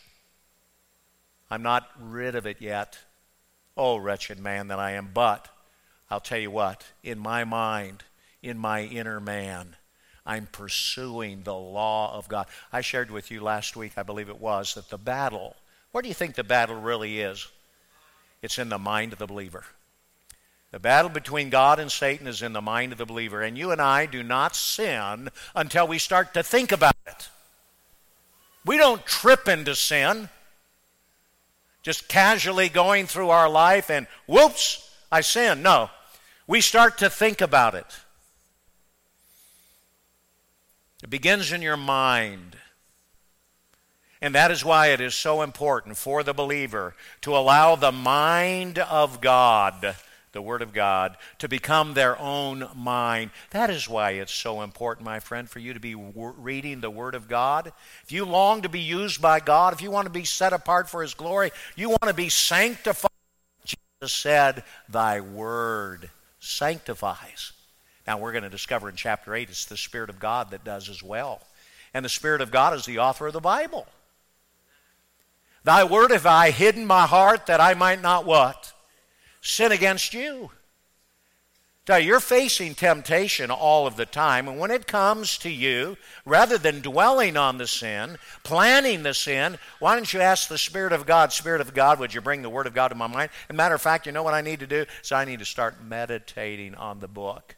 I'm 1.50 1.62
not 1.62 1.88
rid 1.98 2.34
of 2.34 2.46
it 2.46 2.60
yet. 2.60 2.98
Oh, 3.76 3.96
wretched 3.96 4.38
man 4.38 4.68
that 4.68 4.78
I 4.78 4.92
am. 4.92 5.10
But 5.14 5.48
I'll 6.10 6.20
tell 6.20 6.38
you 6.38 6.50
what, 6.50 6.84
in 7.02 7.18
my 7.18 7.44
mind, 7.44 8.04
in 8.42 8.58
my 8.58 8.82
inner 8.82 9.20
man, 9.20 9.76
I'm 10.26 10.46
pursuing 10.50 11.42
the 11.42 11.54
law 11.54 12.16
of 12.16 12.28
God. 12.28 12.46
I 12.72 12.80
shared 12.80 13.10
with 13.10 13.30
you 13.30 13.40
last 13.40 13.76
week, 13.76 13.92
I 13.96 14.02
believe 14.02 14.28
it 14.28 14.40
was, 14.40 14.74
that 14.74 14.90
the 14.90 14.98
battle, 14.98 15.54
where 15.92 16.02
do 16.02 16.08
you 16.08 16.14
think 16.14 16.34
the 16.34 16.44
battle 16.44 16.76
really 16.76 17.20
is? 17.20 17.46
It's 18.42 18.58
in 18.58 18.68
the 18.68 18.78
mind 18.78 19.12
of 19.12 19.18
the 19.18 19.26
believer. 19.26 19.64
The 20.72 20.80
battle 20.80 21.10
between 21.10 21.48
God 21.48 21.78
and 21.78 21.90
Satan 21.90 22.26
is 22.26 22.42
in 22.42 22.52
the 22.52 22.60
mind 22.60 22.92
of 22.92 22.98
the 22.98 23.06
believer. 23.06 23.40
And 23.40 23.56
you 23.56 23.70
and 23.70 23.80
I 23.80 24.06
do 24.06 24.22
not 24.22 24.56
sin 24.56 25.30
until 25.54 25.86
we 25.86 25.98
start 25.98 26.34
to 26.34 26.42
think 26.42 26.72
about 26.72 26.96
it. 27.06 27.28
We 28.64 28.76
don't 28.76 29.06
trip 29.06 29.46
into 29.46 29.76
sin, 29.76 30.28
just 31.82 32.08
casually 32.08 32.68
going 32.68 33.06
through 33.06 33.30
our 33.30 33.48
life 33.48 33.90
and 33.90 34.08
whoops, 34.26 34.90
I 35.10 35.20
sin. 35.20 35.62
No. 35.62 35.88
We 36.48 36.60
start 36.60 36.98
to 36.98 37.08
think 37.08 37.40
about 37.40 37.74
it. 37.74 37.86
It 41.02 41.10
begins 41.10 41.52
in 41.52 41.62
your 41.62 41.76
mind. 41.76 42.56
And 44.22 44.34
that 44.34 44.50
is 44.50 44.64
why 44.64 44.88
it 44.88 45.00
is 45.00 45.14
so 45.14 45.42
important 45.42 45.96
for 45.96 46.22
the 46.22 46.32
believer 46.32 46.94
to 47.20 47.36
allow 47.36 47.76
the 47.76 47.92
mind 47.92 48.78
of 48.78 49.20
God, 49.20 49.94
the 50.32 50.40
Word 50.40 50.62
of 50.62 50.72
God, 50.72 51.18
to 51.38 51.48
become 51.48 51.92
their 51.92 52.18
own 52.18 52.68
mind. 52.74 53.30
That 53.50 53.68
is 53.68 53.88
why 53.88 54.12
it's 54.12 54.32
so 54.32 54.62
important, 54.62 55.04
my 55.04 55.20
friend, 55.20 55.48
for 55.48 55.58
you 55.58 55.74
to 55.74 55.80
be 55.80 55.94
reading 55.94 56.80
the 56.80 56.90
Word 56.90 57.14
of 57.14 57.28
God. 57.28 57.72
If 58.04 58.10
you 58.10 58.24
long 58.24 58.62
to 58.62 58.70
be 58.70 58.80
used 58.80 59.20
by 59.20 59.38
God, 59.40 59.74
if 59.74 59.82
you 59.82 59.90
want 59.90 60.06
to 60.06 60.10
be 60.10 60.24
set 60.24 60.54
apart 60.54 60.88
for 60.88 61.02
His 61.02 61.12
glory, 61.12 61.50
you 61.76 61.90
want 61.90 62.04
to 62.04 62.14
be 62.14 62.30
sanctified. 62.30 63.10
Jesus 63.64 64.14
said, 64.14 64.64
Thy 64.88 65.20
Word 65.20 66.08
sanctifies. 66.40 67.52
Now, 68.06 68.18
we're 68.18 68.32
going 68.32 68.44
to 68.44 68.50
discover 68.50 68.88
in 68.88 68.96
chapter 68.96 69.34
8 69.34 69.48
it's 69.48 69.64
the 69.64 69.76
Spirit 69.76 70.10
of 70.10 70.20
God 70.20 70.50
that 70.50 70.64
does 70.64 70.88
as 70.88 71.02
well. 71.02 71.40
And 71.92 72.04
the 72.04 72.10
Spirit 72.10 72.40
of 72.40 72.50
God 72.50 72.74
is 72.74 72.86
the 72.86 72.98
author 72.98 73.26
of 73.26 73.32
the 73.32 73.40
Bible. 73.40 73.86
Thy 75.64 75.82
word 75.82 76.12
have 76.12 76.26
I 76.26 76.50
hidden 76.50 76.86
my 76.86 77.06
heart 77.06 77.46
that 77.46 77.60
I 77.60 77.74
might 77.74 78.00
not 78.00 78.24
what? 78.24 78.72
Sin 79.40 79.72
against 79.72 80.14
you. 80.14 80.50
Now, 81.88 81.96
you're 81.96 82.20
facing 82.20 82.74
temptation 82.74 83.50
all 83.50 83.86
of 83.86 83.96
the 83.96 84.06
time, 84.06 84.48
and 84.48 84.58
when 84.58 84.72
it 84.72 84.88
comes 84.88 85.38
to 85.38 85.50
you, 85.50 85.96
rather 86.24 86.58
than 86.58 86.80
dwelling 86.80 87.36
on 87.36 87.58
the 87.58 87.66
sin, 87.68 88.18
planning 88.42 89.04
the 89.04 89.14
sin, 89.14 89.56
why 89.78 89.94
don't 89.94 90.12
you 90.12 90.20
ask 90.20 90.48
the 90.48 90.58
Spirit 90.58 90.92
of 90.92 91.06
God, 91.06 91.32
Spirit 91.32 91.60
of 91.60 91.74
God, 91.74 92.00
would 92.00 92.12
you 92.12 92.20
bring 92.20 92.42
the 92.42 92.50
Word 92.50 92.66
of 92.66 92.74
God 92.74 92.88
to 92.88 92.96
my 92.96 93.06
mind? 93.06 93.30
As 93.48 93.54
a 93.54 93.56
matter 93.56 93.76
of 93.76 93.82
fact, 93.82 94.06
you 94.06 94.12
know 94.12 94.24
what 94.24 94.34
I 94.34 94.40
need 94.40 94.60
to 94.60 94.66
do? 94.66 94.84
So 95.02 95.14
I 95.14 95.24
need 95.24 95.38
to 95.38 95.44
start 95.44 95.82
meditating 95.84 96.74
on 96.74 96.98
the 96.98 97.08
book. 97.08 97.54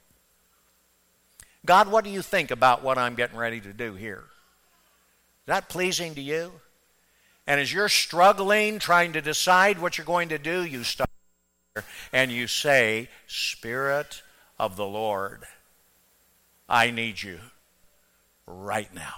God, 1.65 1.89
what 1.89 2.05
do 2.05 2.11
you 2.11 2.23
think 2.23 2.51
about 2.51 2.83
what 2.83 2.99
I'm 2.99 3.15
getting 3.15 3.37
ready 3.37 3.61
to 3.61 3.73
do 3.73 3.95
here? 3.95 4.25
Is 4.25 5.47
that 5.47 5.69
pleasing 5.69 6.15
to 6.15 6.21
you? 6.21 6.53
And 7.47 7.61
as 7.61 7.73
you're 7.73 7.89
struggling, 7.89 8.79
trying 8.79 9.15
to 9.15 9.21
decide 9.21 9.79
what 9.79 9.97
you're 9.97 10.05
going 10.05 10.29
to 10.29 10.39
do, 10.39 10.65
you 10.65 10.85
stop 10.85 11.11
and 12.13 12.31
you 12.31 12.47
say, 12.47 13.09
Spirit 13.27 14.23
of 14.59 14.77
the 14.77 14.87
Lord, 14.87 15.45
I 16.69 16.91
need 16.91 17.23
you 17.23 17.39
right 18.47 18.93
now. 18.95 19.15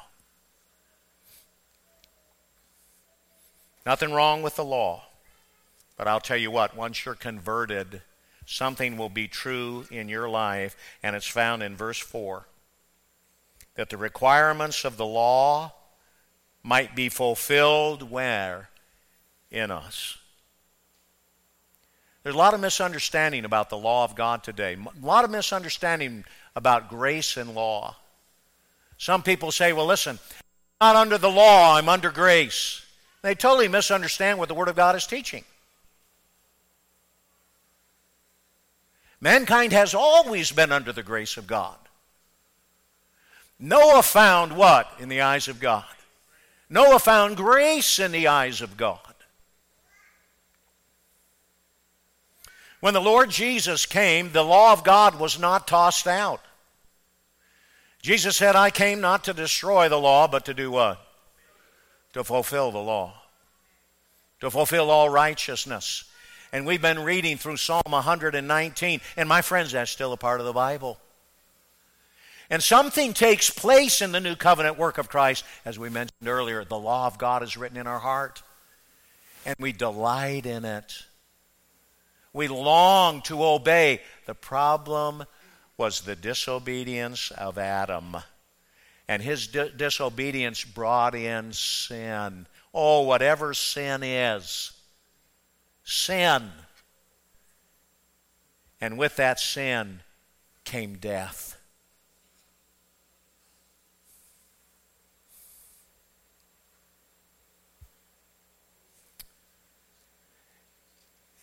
Nothing 3.85 4.13
wrong 4.13 4.43
with 4.43 4.57
the 4.57 4.65
law. 4.65 5.05
But 5.97 6.07
I'll 6.09 6.21
tell 6.21 6.37
you 6.37 6.51
what, 6.51 6.77
once 6.77 7.05
you're 7.05 7.15
converted, 7.15 8.03
something 8.51 8.97
will 8.97 9.09
be 9.09 9.29
true 9.29 9.85
in 9.91 10.09
your 10.09 10.29
life, 10.29 10.77
and 11.03 11.15
it's 11.15 11.27
found 11.27 11.63
in 11.63 11.77
verse 11.77 11.99
4 11.99 12.47
that 13.77 13.89
the 13.89 13.97
requirements 13.97 14.85
of 14.85 14.97
the 14.97 15.07
law 15.07 15.73
might 16.63 16.97
be 16.97 17.09
fulfilled 17.09 18.11
where? 18.11 18.69
In 19.51 19.71
us. 19.71 20.19
There's 22.23 22.35
a 22.35 22.39
lot 22.39 22.53
of 22.53 22.61
misunderstanding 22.61 23.45
about 23.45 23.71
the 23.71 23.79
law 23.79 24.05
of 24.05 24.15
God 24.15 24.43
today, 24.43 24.75
a 24.75 25.07
lot 25.07 25.25
of 25.25 25.31
misunderstanding 25.31 26.25
about 26.55 26.91
grace 26.91 27.37
and 27.37 27.55
law. 27.55 27.97
Some 28.99 29.23
people 29.23 29.53
say, 29.53 29.73
well, 29.73 29.87
listen, 29.87 30.19
I'm 30.81 30.95
not 30.95 31.01
under 31.01 31.19
the 31.19 31.31
law, 31.31 31.77
I'm 31.77 31.89
under 31.89 32.11
grace. 32.11 32.85
They 33.23 33.35
totally 33.35 33.69
misunderstand 33.69 34.39
what 34.39 34.49
the 34.49 34.55
Word 34.55 34.69
of 34.69 34.77
God 34.77 34.97
is 34.97 35.07
teaching. 35.07 35.45
Mankind 39.21 39.73
has 39.73 39.95
always 39.95 40.51
been 40.51 40.73
under 40.73 40.93
the 40.93 41.03
grace 41.03 41.37
of 41.37 41.47
God. 41.47 41.77
Noah 43.59 44.03
found 44.03 44.57
what 44.57 44.91
in 44.99 45.11
the 45.11 45.21
eyes 45.21 45.47
of 45.49 45.61
God? 45.61 45.85
Noah 46.71 46.99
found 46.99 47.37
grace 47.37 47.99
in 47.99 48.13
the 48.13 48.29
eyes 48.29 48.63
of 48.63 48.77
God. 48.77 48.99
When 52.81 52.95
the 52.95 53.01
Lord 53.01 53.29
Jesus 53.29 53.85
came, 53.85 54.33
the 54.33 54.43
law 54.43 54.73
of 54.73 54.85
God 54.85 55.19
was 55.19 55.39
not 55.39 55.69
tossed 55.69 56.07
out. 56.07 56.41
Jesus 58.01 58.37
said, 58.37 58.57
I 58.57 58.71
came 58.71 59.03
not 59.03 59.25
to 59.25 59.35
destroy 59.35 59.91
the 59.91 60.01
law, 60.01 60.27
but 60.27 60.47
to 60.47 60.55
do 60.55 60.71
what? 60.71 60.99
To 62.15 62.25
fulfill 62.25 62.73
the 62.73 62.79
law, 62.79 63.13
to 64.41 64.51
fulfill 64.51 64.91
all 64.91 65.11
righteousness. 65.11 66.05
And 66.53 66.67
we've 66.67 66.83
been 66.83 67.01
reading 67.01 67.37
through 67.37 67.59
Psalm 67.59 67.83
119. 67.87 69.01
And 69.17 69.29
my 69.29 69.43
friends, 69.43 69.73
that's 69.73 69.91
still 69.91 70.13
a 70.13 70.17
part 70.17 70.41
of 70.41 70.47
the 70.47 70.53
Bible. 70.53 70.99
And 72.51 72.61
something 72.61 73.13
takes 73.13 73.49
place 73.49 74.03
in 74.03 74.11
the 74.11 74.19
new 74.19 74.35
covenant 74.35 74.77
work 74.77 74.99
of 74.99 75.09
Christ. 75.09 75.45
As 75.65 75.79
we 75.79 75.89
mentioned 75.89 76.27
earlier, 76.27 76.65
the 76.65 76.79
law 76.79 77.07
of 77.07 77.17
God 77.17 77.45
is 77.45 77.57
written 77.57 77.77
in 77.77 77.87
our 77.87 78.01
heart, 78.01 78.43
and 79.47 79.55
we 79.61 79.73
delight 79.73 80.47
in 80.47 80.65
it. 80.65 81.05
We 82.33 82.49
long 82.49 83.23
to 83.23 83.45
obey. 83.45 84.01
The 84.27 84.35
problem 84.35 85.25
was 85.77 86.01
the 86.01 86.17
disobedience 86.17 87.31
of 87.31 87.57
Adam. 87.57 88.17
And 89.07 89.23
his 89.23 89.47
di- 89.47 89.71
disobedience 89.77 90.65
brought 90.65 91.15
in 91.15 91.53
sin. 91.53 92.47
Oh, 92.75 93.03
whatever 93.03 93.55
sin 93.55 94.03
is, 94.03 94.73
sin. 95.91 96.53
And 98.81 98.97
with 98.97 99.17
that 99.17 99.41
sin 99.41 100.01
came 100.65 100.97
death. 100.97 101.61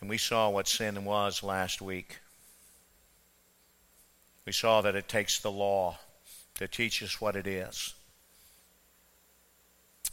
And 0.00 0.08
we 0.08 0.18
saw 0.18 0.48
what 0.48 0.66
sin 0.66 1.04
was 1.04 1.42
last 1.42 1.82
week. 1.82 2.18
We 4.46 4.52
saw 4.52 4.80
that 4.80 4.96
it 4.96 5.08
takes 5.08 5.38
the 5.40 5.50
law 5.50 5.98
to 6.54 6.66
teach 6.66 7.02
us 7.02 7.20
what 7.20 7.36
it 7.36 7.46
is. 7.46 7.94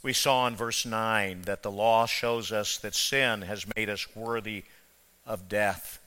We 0.02 0.12
saw 0.12 0.46
in 0.46 0.56
verse 0.56 0.86
9 0.86 1.42
that 1.42 1.62
the 1.62 1.70
law 1.70 2.06
shows 2.06 2.52
us 2.52 2.78
that 2.78 2.94
sin 2.94 3.42
has 3.42 3.66
made 3.76 3.88
us 3.88 4.06
worthy 4.14 4.64
of 5.26 5.48
death. 5.48 5.98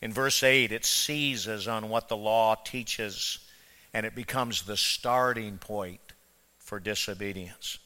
In 0.00 0.12
verse 0.12 0.42
8, 0.42 0.72
it 0.72 0.84
seizes 0.84 1.68
on 1.68 1.88
what 1.88 2.08
the 2.08 2.16
law 2.16 2.54
teaches 2.54 3.38
and 3.94 4.04
it 4.04 4.14
becomes 4.14 4.62
the 4.62 4.76
starting 4.76 5.58
point 5.58 6.00
for 6.58 6.78
disobedience. 6.78 7.78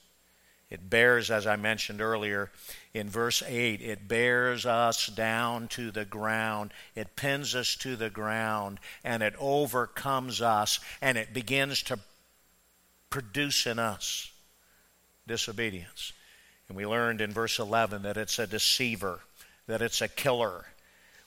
It 0.69 0.89
bears, 0.89 1.31
as 1.31 1.47
I 1.47 1.57
mentioned 1.57 2.01
earlier 2.01 2.51
in 2.95 3.11
verse 3.11 3.43
8, 3.47 3.83
it 3.83 4.09
bears 4.09 4.65
us 4.65 5.07
down 5.07 5.69
to 5.69 5.91
the 5.91 6.07
ground. 6.07 6.73
It 6.95 7.15
pins 7.15 7.55
us 7.55 7.77
to 7.77 7.95
the 7.95 8.09
ground 8.09 8.81
and 9.05 9.23
it 9.23 9.35
overcomes 9.39 10.41
us 10.41 10.81
and 11.03 11.19
it 11.19 11.35
begins 11.35 11.83
to 11.85 11.99
produce 13.13 13.67
in 13.67 13.79
us 13.79 14.33
disobedience. 15.29 16.13
And 16.69 16.77
we 16.77 16.85
learned 16.85 17.21
in 17.21 17.33
verse 17.33 17.61
11 17.61 18.03
that 18.03 18.17
it's 18.17 18.41
a 18.41 18.47
deceiver, 18.49 19.21
that 19.69 19.83
it's 19.83 20.01
a 20.01 20.09
killer, 20.09 20.65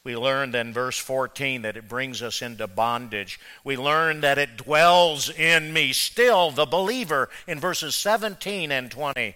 we 0.06 0.16
learned 0.16 0.54
in 0.54 0.72
verse 0.72 1.00
14 1.00 1.64
that 1.64 1.76
it 1.76 1.90
brings 1.90 2.22
us 2.22 2.44
into 2.44 2.68
bondage. 2.68 3.40
We 3.64 3.76
learned 3.76 4.22
that 4.22 4.38
it 4.38 4.56
dwells 4.56 5.32
in 5.32 5.74
me, 5.74 5.94
still 5.94 6.52
the 6.52 6.68
believer, 6.68 7.28
in 7.48 7.60
verses 7.60 7.96
17 7.96 8.72
and 8.72 8.92
20. 8.92 9.36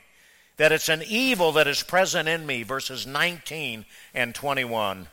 That 0.57 0.71
it's 0.71 0.87
an 0.87 1.01
evil 1.07 1.53
that 1.53 1.67
is 1.67 1.81
present 1.81 2.29
in 2.29 2.45
me, 2.45 2.61
verses 2.61 3.07
19 3.07 3.83
and 4.13 4.35
21. 4.35 5.07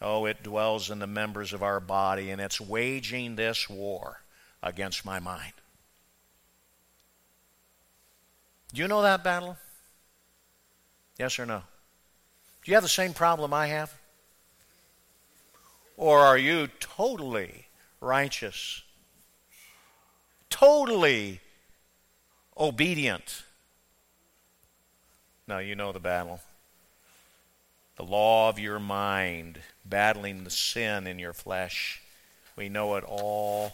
Oh, 0.00 0.26
it 0.26 0.44
dwells 0.44 0.90
in 0.90 1.00
the 1.00 1.08
members 1.08 1.52
of 1.52 1.64
our 1.64 1.80
body, 1.80 2.30
and 2.30 2.40
it's 2.40 2.60
waging 2.60 3.34
this 3.34 3.68
war 3.68 4.22
against 4.62 5.04
my 5.04 5.18
mind. 5.18 5.54
Do 8.72 8.80
you 8.80 8.88
know 8.88 9.02
that 9.02 9.24
battle? 9.24 9.56
Yes 11.18 11.38
or 11.38 11.46
no? 11.46 11.62
Do 12.62 12.70
you 12.70 12.74
have 12.74 12.82
the 12.82 12.88
same 12.88 13.12
problem 13.12 13.52
I 13.52 13.66
have? 13.66 13.92
Or 15.96 16.20
are 16.20 16.38
you 16.38 16.68
totally 16.78 17.66
righteous? 18.00 18.82
Totally 20.50 21.40
obedient? 22.56 23.42
Now, 25.48 25.58
you 25.58 25.74
know 25.74 25.92
the 25.92 26.00
battle. 26.00 26.40
The 27.96 28.04
law 28.04 28.48
of 28.48 28.58
your 28.58 28.78
mind, 28.78 29.58
battling 29.84 30.44
the 30.44 30.50
sin 30.50 31.06
in 31.06 31.18
your 31.18 31.32
flesh. 31.32 32.00
We 32.56 32.68
know 32.68 32.94
it 32.96 33.04
all 33.04 33.72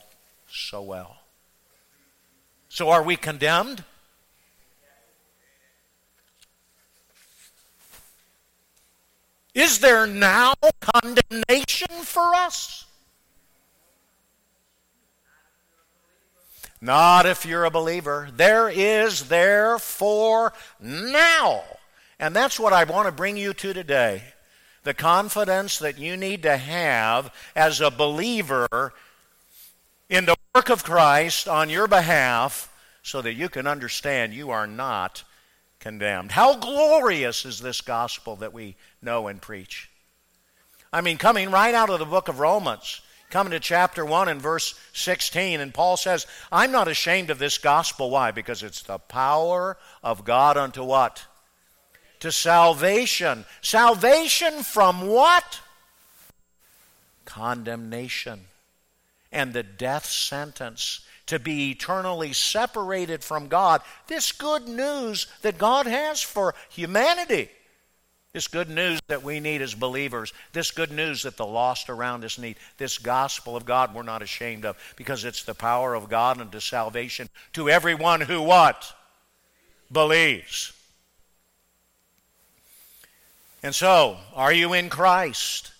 so 0.50 0.80
well. 0.82 1.18
So, 2.68 2.88
are 2.88 3.02
we 3.02 3.16
condemned? 3.16 3.84
Is 9.56 9.78
there 9.78 10.06
now 10.06 10.52
condemnation 10.82 11.88
for 12.02 12.34
us? 12.34 12.84
Not 16.78 17.24
if 17.24 17.46
you're 17.46 17.64
a 17.64 17.70
believer. 17.70 18.28
There 18.36 18.68
is 18.68 19.28
therefore 19.28 20.52
now. 20.78 21.64
And 22.20 22.36
that's 22.36 22.60
what 22.60 22.74
I 22.74 22.84
want 22.84 23.06
to 23.06 23.12
bring 23.12 23.38
you 23.38 23.54
to 23.54 23.72
today. 23.72 24.24
The 24.82 24.92
confidence 24.92 25.78
that 25.78 25.98
you 25.98 26.18
need 26.18 26.42
to 26.42 26.58
have 26.58 27.32
as 27.56 27.80
a 27.80 27.90
believer 27.90 28.92
in 30.10 30.26
the 30.26 30.36
work 30.54 30.68
of 30.68 30.84
Christ 30.84 31.48
on 31.48 31.70
your 31.70 31.88
behalf 31.88 32.70
so 33.02 33.22
that 33.22 33.32
you 33.32 33.48
can 33.48 33.66
understand 33.66 34.34
you 34.34 34.50
are 34.50 34.66
not 34.66 35.24
condemned. 35.86 36.32
How 36.32 36.56
glorious 36.56 37.44
is 37.44 37.60
this 37.60 37.80
gospel 37.80 38.34
that 38.36 38.52
we 38.52 38.74
know 39.00 39.28
and 39.28 39.40
preach? 39.40 39.88
I 40.92 41.00
mean, 41.00 41.16
coming 41.16 41.52
right 41.52 41.74
out 41.74 41.90
of 41.90 42.00
the 42.00 42.04
book 42.04 42.26
of 42.26 42.40
Romans, 42.40 43.02
coming 43.30 43.52
to 43.52 43.60
chapter 43.60 44.04
1 44.04 44.28
and 44.28 44.42
verse 44.42 44.74
16, 44.94 45.60
and 45.60 45.72
Paul 45.72 45.96
says, 45.96 46.26
I'm 46.50 46.72
not 46.72 46.88
ashamed 46.88 47.30
of 47.30 47.38
this 47.38 47.58
gospel. 47.58 48.10
Why? 48.10 48.32
Because 48.32 48.64
it's 48.64 48.82
the 48.82 48.98
power 48.98 49.76
of 50.02 50.24
God 50.24 50.56
unto 50.56 50.82
what? 50.82 51.24
To 52.18 52.32
salvation. 52.32 53.44
Salvation 53.60 54.64
from 54.64 55.06
what? 55.06 55.60
Condemnation 57.26 58.40
and 59.30 59.52
the 59.52 59.62
death 59.62 60.06
sentence 60.06 61.06
to 61.26 61.38
be 61.38 61.70
eternally 61.70 62.32
separated 62.32 63.22
from 63.22 63.48
God. 63.48 63.82
This 64.06 64.32
good 64.32 64.68
news 64.68 65.26
that 65.42 65.58
God 65.58 65.86
has 65.86 66.22
for 66.22 66.54
humanity. 66.68 67.50
This 68.32 68.48
good 68.48 68.68
news 68.68 69.00
that 69.08 69.22
we 69.22 69.40
need 69.40 69.62
as 69.62 69.74
believers. 69.74 70.32
This 70.52 70.70
good 70.70 70.92
news 70.92 71.22
that 71.22 71.38
the 71.38 71.46
lost 71.46 71.88
around 71.88 72.22
us 72.22 72.38
need. 72.38 72.56
This 72.76 72.98
gospel 72.98 73.56
of 73.56 73.64
God 73.64 73.94
we're 73.94 74.02
not 74.02 74.20
ashamed 74.20 74.66
of 74.66 74.76
because 74.96 75.24
it's 75.24 75.44
the 75.44 75.54
power 75.54 75.94
of 75.94 76.10
God 76.10 76.38
unto 76.38 76.60
salvation 76.60 77.30
to 77.54 77.70
everyone 77.70 78.20
who 78.20 78.42
what? 78.42 78.92
Believes. 79.90 80.74
And 83.62 83.74
so, 83.74 84.18
are 84.34 84.52
you 84.52 84.74
in 84.74 84.90
Christ? 84.90 85.72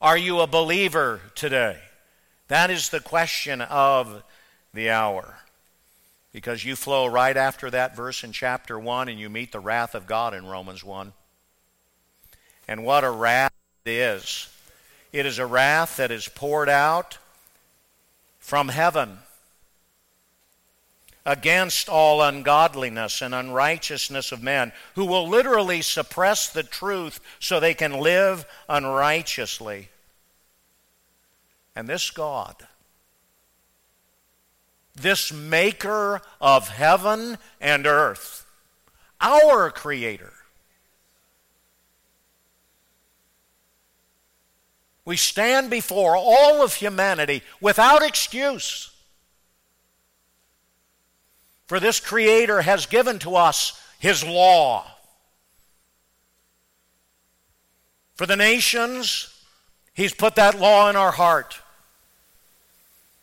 Are 0.00 0.18
you 0.18 0.40
a 0.40 0.46
believer 0.46 1.20
today? 1.34 1.78
That 2.48 2.70
is 2.70 2.90
the 2.90 3.00
question 3.00 3.60
of 3.62 4.22
the 4.74 4.90
hour. 4.90 5.36
Because 6.32 6.64
you 6.64 6.76
flow 6.76 7.06
right 7.06 7.36
after 7.36 7.70
that 7.70 7.96
verse 7.96 8.22
in 8.22 8.32
chapter 8.32 8.78
1 8.78 9.08
and 9.08 9.18
you 9.18 9.28
meet 9.28 9.52
the 9.52 9.60
wrath 9.60 9.94
of 9.94 10.06
God 10.06 10.34
in 10.34 10.46
Romans 10.46 10.84
1. 10.84 11.12
And 12.66 12.84
what 12.84 13.04
a 13.04 13.10
wrath 13.10 13.52
it 13.84 13.90
is! 13.90 14.48
It 15.12 15.24
is 15.24 15.38
a 15.38 15.46
wrath 15.46 15.96
that 15.96 16.10
is 16.10 16.28
poured 16.28 16.68
out 16.68 17.18
from 18.38 18.68
heaven 18.68 19.18
against 21.28 21.90
all 21.90 22.22
ungodliness 22.22 23.20
and 23.20 23.34
unrighteousness 23.34 24.32
of 24.32 24.42
men, 24.42 24.72
who 24.94 25.04
will 25.04 25.28
literally 25.28 25.82
suppress 25.82 26.48
the 26.48 26.62
truth 26.62 27.20
so 27.38 27.60
they 27.60 27.74
can 27.74 28.00
live 28.00 28.46
unrighteously. 28.66 29.90
And 31.76 31.86
this 31.86 32.10
God, 32.10 32.56
this 34.98 35.32
maker 35.32 36.20
of 36.40 36.68
heaven 36.68 37.38
and 37.60 37.86
earth, 37.86 38.46
our 39.20 39.70
Creator, 39.70 40.32
we 45.04 45.16
stand 45.16 45.70
before 45.70 46.16
all 46.16 46.62
of 46.62 46.74
humanity 46.74 47.42
without 47.60 48.02
excuse 48.02 48.90
for 51.68 51.78
this 51.78 52.00
Creator 52.00 52.62
has 52.62 52.86
given 52.86 53.18
to 53.20 53.36
us 53.36 53.80
His 54.00 54.24
law. 54.24 54.84
For 58.14 58.26
the 58.26 58.36
nations, 58.36 59.32
He's 59.94 60.14
put 60.14 60.34
that 60.36 60.58
law 60.58 60.88
in 60.88 60.96
our 60.96 61.12
heart. 61.12 61.60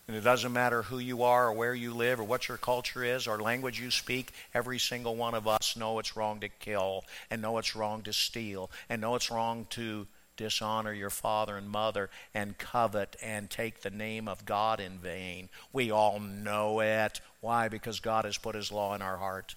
And 0.08 0.16
it 0.16 0.22
doesn't 0.22 0.54
matter 0.54 0.84
who 0.84 1.00
you 1.00 1.24
are 1.24 1.48
or 1.48 1.54
where 1.54 1.74
you 1.74 1.94
live 1.94 2.20
or 2.20 2.24
what 2.24 2.48
your 2.48 2.58
culture 2.58 3.04
is 3.04 3.26
or 3.26 3.42
language 3.42 3.80
you 3.80 3.90
speak, 3.90 4.32
every 4.54 4.78
single 4.78 5.16
one 5.16 5.34
of 5.34 5.48
us 5.48 5.76
know 5.76 5.98
it's 5.98 6.16
wrong 6.16 6.40
to 6.42 6.50
kill 6.50 7.04
and 7.32 7.42
know 7.42 7.58
it's 7.58 7.76
wrong 7.76 8.04
to 8.04 8.14
steal 8.14 8.70
and 8.88 9.02
know 9.02 9.16
it's 9.16 9.32
wrong 9.32 9.66
to 9.72 10.06
dishonor 10.38 10.94
your 10.94 11.10
father 11.10 11.58
and 11.58 11.70
mother 11.70 12.10
and 12.34 12.58
covet 12.58 13.16
and 13.24 13.50
take 13.50 13.82
the 13.82 13.90
name 13.90 14.28
of 14.28 14.46
God 14.46 14.80
in 14.80 15.00
vain. 15.00 15.50
We 15.74 15.90
all 15.90 16.20
know 16.20 16.82
it. 16.82 17.20
Why? 17.42 17.68
Because 17.68 18.00
God 18.00 18.26
has 18.26 18.38
put 18.38 18.56
His 18.56 18.72
law 18.72 18.94
in 18.94 19.02
our 19.02 19.18
heart. 19.18 19.56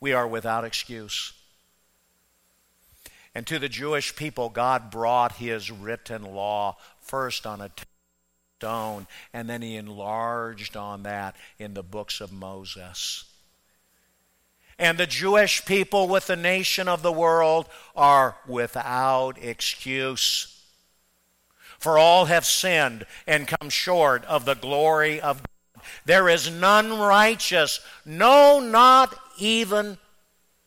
We 0.00 0.12
are 0.12 0.26
without 0.26 0.64
excuse. 0.64 1.32
And 3.36 3.46
to 3.46 3.58
the 3.58 3.68
Jewish 3.68 4.16
people, 4.16 4.48
God 4.48 4.90
brought 4.90 5.36
His 5.36 5.70
written 5.70 6.34
law 6.34 6.76
first 7.00 7.46
on 7.46 7.60
a 7.60 7.70
stone, 8.64 9.06
and 9.34 9.48
then 9.48 9.60
He 9.60 9.76
enlarged 9.76 10.74
on 10.74 11.02
that 11.02 11.36
in 11.58 11.74
the 11.74 11.82
books 11.82 12.22
of 12.22 12.32
Moses. 12.32 13.24
And 14.78 14.96
the 14.96 15.06
Jewish 15.06 15.66
people 15.66 16.08
with 16.08 16.28
the 16.28 16.36
nation 16.36 16.88
of 16.88 17.02
the 17.02 17.12
world 17.12 17.68
are 17.94 18.36
without 18.48 19.36
excuse. 19.42 20.62
For 21.78 21.98
all 21.98 22.24
have 22.24 22.46
sinned 22.46 23.04
and 23.26 23.46
come 23.46 23.68
short 23.68 24.24
of 24.24 24.46
the 24.46 24.54
glory 24.54 25.20
of 25.20 25.42
God. 25.42 25.50
There 26.06 26.30
is 26.30 26.50
none 26.50 26.98
righteous, 26.98 27.80
no, 28.06 28.58
not 28.58 29.14
even 29.38 29.98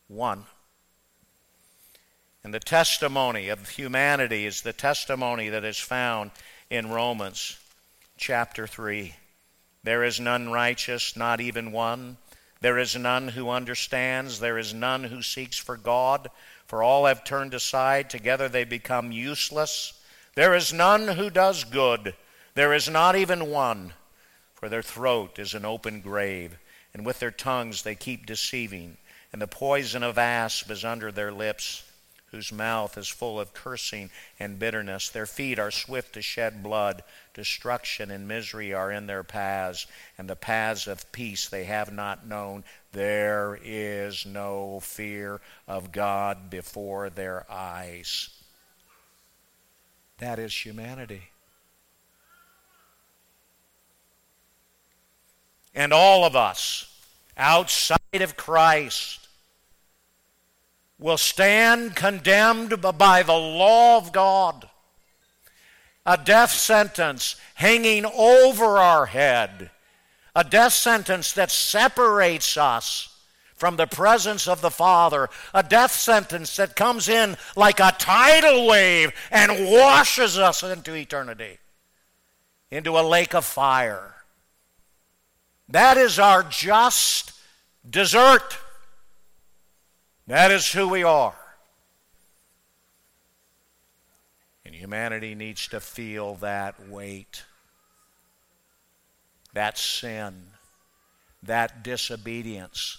one. 0.08 0.44
And 2.44 2.54
the 2.54 2.60
testimony 2.60 3.50
of 3.50 3.70
humanity 3.70 4.46
is 4.46 4.62
the 4.62 4.74
testimony 4.74 5.50
that 5.50 5.64
is 5.66 5.80
found 5.80 6.30
in 6.70 6.92
Romans 6.92 7.58
chapter 8.18 8.68
3. 8.68 9.14
There 9.84 10.04
is 10.04 10.20
none 10.20 10.50
righteous, 10.50 11.16
not 11.16 11.40
even 11.40 11.72
one. 11.72 12.18
There 12.60 12.80
is 12.80 12.96
none 12.96 13.30
who 13.30 13.50
understands, 13.50 14.40
there 14.40 14.58
is 14.58 14.74
none 14.74 15.06
who 15.06 15.22
seeks 15.22 15.58
for 15.58 15.78
God, 15.78 16.30
for 16.66 16.82
all 16.82 17.06
have 17.06 17.24
turned 17.24 17.54
aside, 17.54 18.10
together 18.10 18.50
they 18.50 18.64
become 18.64 19.12
useless. 19.12 19.94
There 20.36 20.56
is 20.56 20.74
none 20.74 21.08
who 21.08 21.30
does 21.30 21.64
good, 21.64 22.16
there 22.56 22.74
is 22.74 22.90
not 22.90 23.16
even 23.16 23.52
one, 23.52 23.94
for 24.56 24.68
their 24.68 24.82
throat 24.82 25.38
is 25.38 25.54
an 25.54 25.66
open 25.66 26.02
grave, 26.02 26.58
and 26.94 27.06
with 27.06 27.20
their 27.20 27.32
tongues 27.32 27.84
they 27.84 27.96
keep 27.96 28.26
deceiving, 28.26 28.98
and 29.32 29.42
the 29.42 29.48
poison 29.48 30.02
of 30.02 30.18
asp 30.18 30.72
is 30.72 30.84
under 30.84 31.12
their 31.12 31.32
lips 31.32 31.84
whose 32.32 32.52
mouth 32.52 32.98
is 32.98 33.08
full 33.08 33.40
of 33.40 33.54
cursing 33.54 34.10
and 34.40 34.60
bitterness. 34.60 35.10
Their 35.10 35.26
feet 35.26 35.60
are 35.60 35.72
swift 35.72 36.14
to 36.14 36.22
shed 36.22 36.62
blood. 36.62 37.04
Destruction 37.34 38.12
and 38.12 38.28
misery 38.28 38.74
are 38.74 38.92
in 38.92 39.08
their 39.08 39.24
paths, 39.24 39.88
and 40.18 40.30
the 40.30 40.36
paths 40.36 40.88
of 40.88 41.12
peace 41.12 41.48
they 41.48 41.64
have 41.66 41.92
not 41.92 42.28
known. 42.28 42.64
There 42.92 43.58
is 43.64 44.26
no 44.26 44.80
fear 44.82 45.40
of 45.68 45.92
God 45.92 46.50
before 46.50 47.10
their 47.10 47.46
eyes. 47.50 48.30
That 50.18 50.40
is 50.40 50.54
humanity. 50.66 51.30
And 55.74 55.94
all 55.94 56.26
of 56.26 56.36
us 56.36 56.92
outside 57.38 58.00
of 58.16 58.36
Christ 58.36 59.27
will 61.00 61.18
stand 61.18 61.96
condemned 61.96 62.82
by 62.98 63.24
the 63.24 63.34
law 63.34 63.98
of 63.98 64.12
God. 64.12 64.70
A 66.06 66.18
death 66.18 66.52
sentence 66.52 67.36
hanging 67.56 68.06
over 68.06 68.78
our 68.78 69.08
head. 69.08 69.72
A 70.36 70.44
death 70.44 70.74
sentence 70.74 71.34
that 71.34 71.52
separates 71.52 72.58
us 72.58 73.18
from 73.56 73.76
the 73.76 73.88
presence 73.88 74.48
of 74.48 74.62
the 74.62 74.72
Father. 74.72 75.30
A 75.54 75.64
death 75.64 75.92
sentence 75.92 76.56
that 76.56 76.76
comes 76.76 77.10
in 77.10 77.36
like 77.56 77.80
a 77.80 77.96
tidal 77.98 78.68
wave 78.68 79.12
and 79.32 79.70
washes 79.70 80.38
us 80.38 80.64
into 80.64 80.94
eternity, 80.94 81.58
into 82.72 82.98
a 82.98 83.02
lake 83.02 83.36
of 83.36 83.44
fire. 83.44 84.14
That 85.70 85.98
is 85.98 86.18
our 86.20 86.44
just 86.44 87.34
desert. 87.88 88.58
That 90.28 90.52
is 90.52 90.72
who 90.72 90.90
we 90.90 91.04
are. 91.04 91.36
And 94.66 94.76
humanity 94.76 95.34
needs 95.34 95.70
to 95.70 95.80
feel 95.80 96.36
that 96.36 96.90
weight, 96.90 97.46
that 99.54 99.78
sin, 99.78 100.48
that 101.44 101.82
disobedience, 101.82 102.98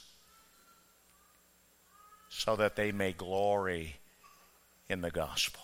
so 2.30 2.56
that 2.56 2.76
they 2.76 2.92
may 2.92 3.12
glory 3.12 3.96
in 4.88 5.02
the 5.02 5.10
gospel. 5.10 5.62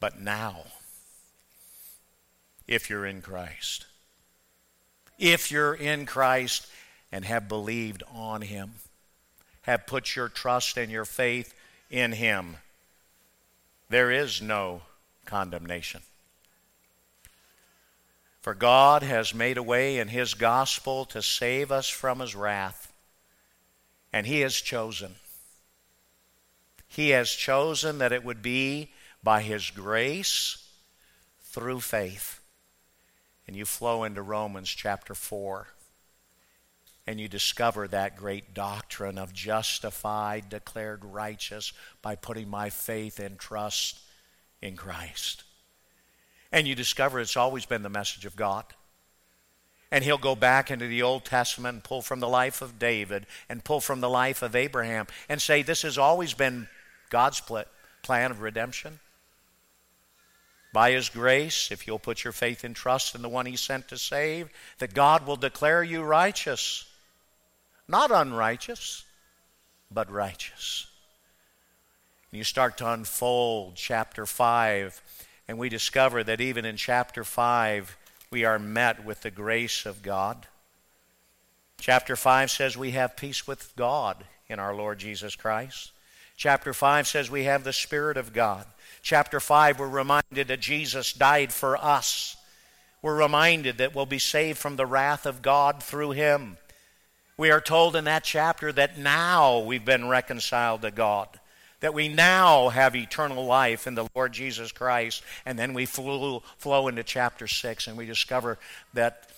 But 0.00 0.18
now, 0.18 0.64
if 2.70 2.88
you're 2.88 3.04
in 3.04 3.20
Christ. 3.20 3.86
If 5.18 5.50
you're 5.50 5.74
in 5.74 6.06
Christ 6.06 6.66
and 7.12 7.24
have 7.24 7.48
believed 7.48 8.04
on 8.14 8.42
Him, 8.42 8.74
have 9.62 9.86
put 9.86 10.14
your 10.16 10.28
trust 10.28 10.78
and 10.78 10.90
your 10.90 11.04
faith 11.04 11.52
in 11.90 12.12
Him, 12.12 12.56
there 13.90 14.12
is 14.12 14.40
no 14.40 14.82
condemnation. 15.26 16.00
For 18.40 18.54
God 18.54 19.02
has 19.02 19.34
made 19.34 19.58
a 19.58 19.62
way 19.62 19.98
in 19.98 20.08
His 20.08 20.34
gospel 20.34 21.04
to 21.06 21.20
save 21.20 21.72
us 21.72 21.88
from 21.88 22.20
His 22.20 22.36
wrath, 22.36 22.92
and 24.12 24.26
He 24.26 24.40
has 24.40 24.54
chosen. 24.54 25.16
He 26.86 27.10
has 27.10 27.30
chosen 27.30 27.98
that 27.98 28.12
it 28.12 28.24
would 28.24 28.42
be 28.42 28.90
by 29.24 29.42
His 29.42 29.70
grace 29.70 30.64
through 31.42 31.80
faith 31.80 32.39
and 33.50 33.56
you 33.56 33.64
flow 33.64 34.04
into 34.04 34.22
Romans 34.22 34.68
chapter 34.68 35.12
4 35.12 35.66
and 37.04 37.18
you 37.18 37.26
discover 37.26 37.88
that 37.88 38.16
great 38.16 38.54
doctrine 38.54 39.18
of 39.18 39.32
justified, 39.32 40.48
declared 40.48 41.04
righteous 41.04 41.72
by 42.00 42.14
putting 42.14 42.48
my 42.48 42.70
faith 42.70 43.18
and 43.18 43.40
trust 43.40 43.98
in 44.62 44.76
Christ. 44.76 45.42
And 46.52 46.68
you 46.68 46.76
discover 46.76 47.18
it's 47.18 47.36
always 47.36 47.66
been 47.66 47.82
the 47.82 47.88
message 47.88 48.24
of 48.24 48.36
God. 48.36 48.66
And 49.90 50.04
he'll 50.04 50.16
go 50.16 50.36
back 50.36 50.70
into 50.70 50.86
the 50.86 51.02
Old 51.02 51.24
Testament 51.24 51.74
and 51.74 51.82
pull 51.82 52.02
from 52.02 52.20
the 52.20 52.28
life 52.28 52.62
of 52.62 52.78
David 52.78 53.26
and 53.48 53.64
pull 53.64 53.80
from 53.80 54.00
the 54.00 54.08
life 54.08 54.42
of 54.42 54.54
Abraham 54.54 55.08
and 55.28 55.42
say 55.42 55.62
this 55.62 55.82
has 55.82 55.98
always 55.98 56.34
been 56.34 56.68
God's 57.08 57.42
plan 58.04 58.30
of 58.30 58.42
redemption. 58.42 59.00
By 60.72 60.92
His 60.92 61.08
grace, 61.08 61.70
if 61.70 61.86
you'll 61.86 61.98
put 61.98 62.24
your 62.24 62.32
faith 62.32 62.64
and 62.64 62.76
trust 62.76 63.14
in 63.14 63.22
the 63.22 63.28
one 63.28 63.46
He 63.46 63.56
sent 63.56 63.88
to 63.88 63.98
save, 63.98 64.48
that 64.78 64.94
God 64.94 65.26
will 65.26 65.36
declare 65.36 65.82
you 65.82 66.02
righteous. 66.02 66.84
Not 67.88 68.10
unrighteous, 68.10 69.04
but 69.90 70.10
righteous. 70.10 70.86
And 72.30 72.38
you 72.38 72.44
start 72.44 72.78
to 72.78 72.92
unfold 72.92 73.74
chapter 73.74 74.26
5, 74.26 75.02
and 75.48 75.58
we 75.58 75.68
discover 75.68 76.22
that 76.22 76.40
even 76.40 76.64
in 76.64 76.76
chapter 76.76 77.24
5, 77.24 77.96
we 78.30 78.44
are 78.44 78.60
met 78.60 79.04
with 79.04 79.22
the 79.22 79.30
grace 79.32 79.84
of 79.84 80.02
God. 80.02 80.46
Chapter 81.80 82.14
5 82.14 82.50
says 82.50 82.76
we 82.76 82.92
have 82.92 83.16
peace 83.16 83.46
with 83.46 83.74
God 83.74 84.24
in 84.48 84.60
our 84.60 84.74
Lord 84.74 85.00
Jesus 85.00 85.34
Christ. 85.34 85.90
Chapter 86.36 86.72
5 86.72 87.08
says 87.08 87.30
we 87.30 87.44
have 87.44 87.64
the 87.64 87.72
Spirit 87.72 88.16
of 88.16 88.32
God. 88.32 88.66
Chapter 89.02 89.40
5, 89.40 89.78
we're 89.78 89.88
reminded 89.88 90.48
that 90.48 90.60
Jesus 90.60 91.12
died 91.12 91.52
for 91.52 91.76
us. 91.76 92.36
We're 93.02 93.16
reminded 93.16 93.78
that 93.78 93.94
we'll 93.94 94.06
be 94.06 94.18
saved 94.18 94.58
from 94.58 94.76
the 94.76 94.86
wrath 94.86 95.24
of 95.24 95.42
God 95.42 95.82
through 95.82 96.10
Him. 96.10 96.58
We 97.36 97.50
are 97.50 97.60
told 97.60 97.96
in 97.96 98.04
that 98.04 98.24
chapter 98.24 98.70
that 98.72 98.98
now 98.98 99.60
we've 99.60 99.84
been 99.84 100.08
reconciled 100.08 100.82
to 100.82 100.90
God, 100.90 101.28
that 101.80 101.94
we 101.94 102.08
now 102.08 102.68
have 102.68 102.94
eternal 102.94 103.46
life 103.46 103.86
in 103.86 103.94
the 103.94 104.06
Lord 104.14 104.32
Jesus 104.32 104.70
Christ. 104.70 105.22
And 105.46 105.58
then 105.58 105.72
we 105.72 105.86
flow, 105.86 106.42
into 106.88 107.02
chapter 107.02 107.46
6 107.46 107.86
and 107.86 107.96
we 107.96 108.04
discover 108.04 108.58
that 108.92 109.30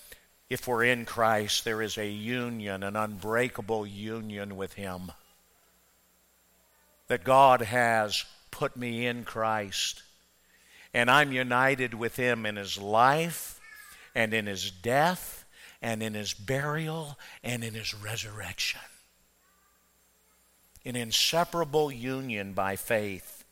if 0.49 0.67
we're 0.67 0.83
in 0.83 1.05
Christ, 1.05 1.63
there 1.63 1.81
is 1.81 1.97
a 1.97 2.09
union, 2.09 2.83
an 2.83 2.97
unbreakable 2.97 3.87
union 3.87 4.57
with 4.57 4.73
Him 4.73 5.13
that 7.07 7.23
God 7.23 7.61
has 7.61 8.25
put 8.53 8.77
me 8.77 9.07
in 9.07 9.23
Christ. 9.23 10.03
And 10.93 11.09
I'm 11.09 11.31
united 11.31 11.95
with 11.95 12.17
Him 12.17 12.45
in 12.45 12.55
His 12.55 12.77
life 12.77 13.59
and 14.13 14.31
in 14.31 14.45
His 14.45 14.69
death 14.69 15.43
and 15.81 16.03
in 16.03 16.13
His 16.13 16.35
burial 16.35 17.17
and 17.43 17.63
in 17.63 17.73
His 17.73 17.95
resurrection. 17.95 18.79
An 20.85 20.95
inseparable 20.95 21.91
union 21.91 22.53
by 22.53 22.75
faith. 22.75 23.43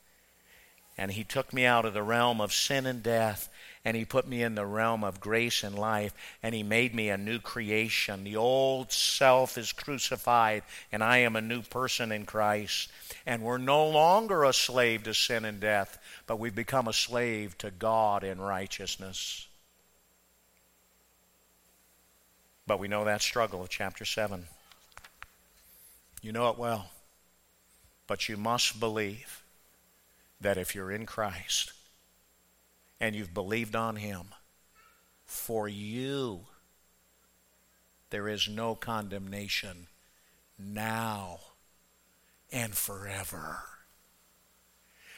And 1.00 1.12
He 1.12 1.24
took 1.24 1.52
me 1.52 1.66
out 1.66 1.86
of 1.86 1.96
the 1.96 2.04
realm 2.04 2.40
of 2.40 2.54
sin 2.54 2.86
and 2.86 3.02
death 3.02 3.50
and 3.84 3.98
he 3.98 4.06
put 4.06 4.28
me 4.28 4.44
in 4.44 4.56
the 4.56 4.66
realm 4.66 5.04
of 5.04 5.20
grace 5.20 5.64
and 5.64 5.78
life, 5.78 6.14
and 6.44 6.54
he 6.54 6.64
made 6.64 6.94
me 6.94 7.10
a 7.10 7.18
new 7.18 7.40
creation. 7.40 8.24
The 8.24 8.36
old 8.36 8.92
self 8.92 9.58
is 9.58 9.74
crucified, 9.74 10.64
and 10.92 11.04
I 11.04 11.18
am 11.20 11.36
a 11.36 11.42
new 11.42 11.62
person 11.64 12.12
in 12.12 12.26
Christ. 12.26 12.92
And 13.26 13.42
we're 13.42 13.58
no 13.58 13.88
longer 13.88 14.44
a 14.44 14.54
slave 14.54 15.04
to 15.04 15.14
sin 15.14 15.46
and 15.46 15.60
death, 15.60 15.98
but 16.28 16.40
we've 16.40 16.56
become 16.56 16.88
a 16.88 16.94
slave 16.94 17.58
to 17.60 17.72
God 17.72 18.24
in 18.24 18.40
righteousness. 18.40 19.48
But 22.68 22.80
we 22.80 22.88
know 22.88 23.06
that 23.06 23.22
struggle 23.22 23.64
of 23.64 23.70
chapter 23.70 24.06
7. 24.06 24.46
You 26.22 26.32
know 26.32 26.50
it 26.50 26.58
well. 26.58 26.92
But 28.06 28.30
you 28.30 28.38
must 28.38 28.80
believe 28.80 29.44
that 30.40 30.58
if 30.58 30.76
you're 30.76 30.92
in 30.92 31.06
Christ, 31.06 31.74
and 33.02 33.16
you've 33.16 33.34
believed 33.34 33.76
on 33.76 33.96
Him, 33.96 34.28
for 35.26 35.68
you 35.68 36.42
there 38.12 38.28
is 38.28 38.48
no 38.48 38.76
condemnation 38.76 39.88
now 40.60 41.40
and 42.52 42.76
forever. 42.76 43.64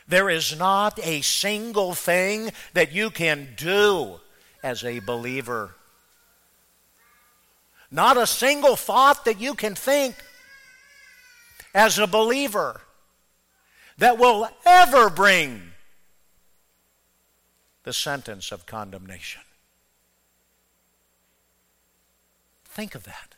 There 0.08 0.30
is 0.30 0.58
not 0.58 0.98
a 1.04 1.22
single 1.22 1.93
thing 1.93 2.52
that 2.74 2.93
you 2.93 3.10
can 3.10 3.50
do 3.58 4.22
as 4.63 4.86
a 4.86 5.00
believer. 5.00 5.76
Not 7.91 8.15
a 8.17 8.28
single 8.28 8.76
thought 8.76 9.26
that 9.26 9.41
you 9.41 9.56
can 9.56 9.76
think 9.76 10.15
as 11.74 12.00
a 12.00 12.08
believer 12.08 12.82
that 13.98 14.17
will 14.17 14.50
ever 14.65 15.10
bring 15.10 15.73
the 17.84 17.93
sentence 17.93 18.52
of 18.52 18.65
condemnation. 18.65 19.41
Think 22.65 22.96
of 22.96 23.04
that. 23.04 23.36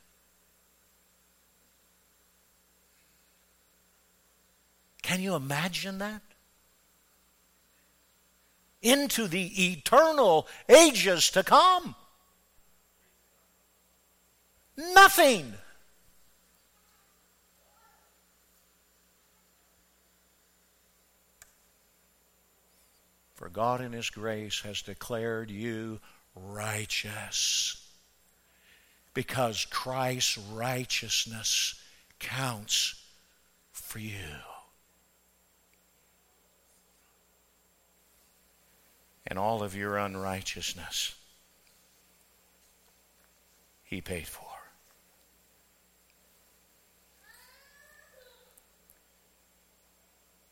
Can 5.02 5.22
you 5.22 5.36
imagine 5.36 5.98
that? 6.00 6.22
Into 8.82 9.28
the 9.28 9.72
eternal 9.72 10.48
ages 10.70 11.30
to 11.32 11.44
come. 11.44 11.96
Nothing. 14.78 15.54
For 23.36 23.50
God 23.50 23.82
in 23.82 23.92
His 23.92 24.10
grace 24.10 24.62
has 24.62 24.82
declared 24.82 25.52
you 25.52 26.00
righteous. 26.36 27.82
Because 29.14 29.66
Christ's 29.70 30.38
righteousness 30.38 31.76
counts 32.20 32.96
for 33.72 34.00
you. 34.00 34.40
And 39.28 39.38
all 39.40 39.64
of 39.64 39.76
your 39.76 39.98
unrighteousness, 39.98 41.16
He 43.84 44.02
paid 44.02 44.28
for. 44.28 44.55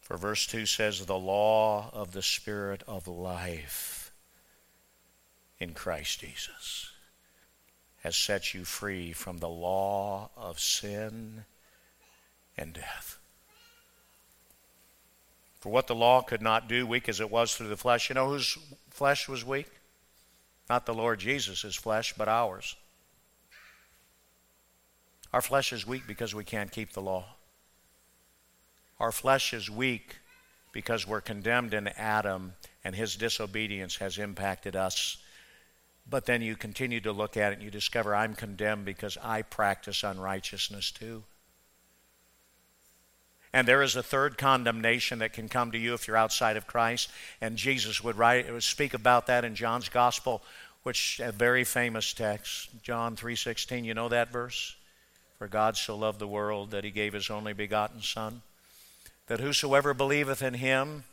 For 0.04 0.18
verse 0.18 0.46
2 0.48 0.66
says, 0.66 1.06
The 1.06 1.18
law 1.18 1.90
of 1.94 2.12
the 2.12 2.22
Spirit 2.22 2.84
of 2.88 3.08
life 3.08 4.12
in 5.60 5.74
Christ 5.74 6.20
Jesus 6.20 6.92
has 8.02 8.18
set 8.18 8.54
you 8.54 8.66
free 8.66 9.14
from 9.14 9.38
the 9.38 9.50
law 9.50 10.30
of 10.36 10.60
sin 10.60 11.46
and 12.58 12.74
death. 12.74 13.18
For 15.62 15.70
what 15.70 15.88
the 15.88 15.96
law 15.96 16.22
could 16.22 16.42
not 16.42 16.68
do, 16.68 16.86
weak 16.86 17.08
as 17.08 17.22
it 17.22 17.32
was 17.32 17.56
through 17.56 17.70
the 17.70 17.78
flesh, 17.78 18.10
you 18.10 18.16
know 18.16 18.28
whose 18.28 18.58
flesh 18.90 19.30
was 19.30 19.46
weak? 19.46 19.72
Not 20.70 20.86
the 20.86 20.94
Lord 20.94 21.22
Jesus' 21.22 21.76
flesh, 21.76 22.14
but 22.18 22.28
ours. 22.28 22.76
Our 25.32 25.42
flesh 25.42 25.72
is 25.72 25.88
weak 25.88 26.04
because 26.06 26.36
we 26.36 26.44
can't 26.44 26.74
keep 26.74 26.92
the 26.92 27.02
law. 27.02 27.26
Our 29.00 29.12
flesh 29.12 29.54
is 29.54 29.70
weak 29.70 30.18
because 30.72 31.08
we're 31.08 31.22
condemned 31.22 31.74
in 31.74 31.88
Adam 31.90 32.54
and 32.84 32.96
his 32.96 33.16
disobedience 33.16 33.98
has 33.98 34.18
impacted 34.18 34.76
us. 34.76 35.18
But 36.10 36.26
then 36.26 36.42
you 36.42 36.56
continue 36.56 37.00
to 37.02 37.14
look 37.14 37.38
at 37.38 37.52
it 37.52 37.56
and 37.56 37.64
you 37.64 37.72
discover 37.72 38.14
I'm 38.14 38.36
condemned 38.36 38.86
because 38.86 39.18
I 39.22 39.44
practice 39.44 40.04
unrighteousness 40.04 40.92
too. 40.92 41.24
And 43.54 43.68
there 43.68 43.84
is 43.84 43.96
a 43.96 44.04
third 44.04 44.38
condemnation 44.38 45.20
that 45.20 45.34
can 45.34 45.48
come 45.48 45.72
to 45.72 45.78
you 45.78 45.94
if 45.94 46.08
you're 46.08 46.18
outside 46.18 46.58
of 46.58 46.68
Christ. 46.68 47.12
And 47.40 47.56
Jesus 47.56 48.04
would 48.04 48.18
write, 48.18 48.52
would 48.52 48.64
speak 48.64 48.96
about 48.96 49.28
that 49.28 49.46
in 49.46 49.54
John's 49.54 49.90
Gospel, 49.90 50.42
which 50.82 51.22
a 51.24 51.32
very 51.32 51.64
famous 51.64 52.14
text, 52.14 52.70
John 52.82 53.16
3:16. 53.16 53.86
You 53.86 53.94
know 53.94 54.10
that 54.10 54.32
verse? 54.32 54.76
For 55.38 55.48
God 55.48 55.78
so 55.78 55.96
loved 55.96 56.20
the 56.20 56.28
world 56.28 56.72
that 56.72 56.84
he 56.84 56.90
gave 56.90 57.14
his 57.14 57.30
only 57.30 57.54
begotten 57.54 58.02
Son 58.02 58.42
that 59.28 59.40
whosoever 59.40 59.94
believeth 59.94 60.42
in 60.42 60.56
him 60.56 61.04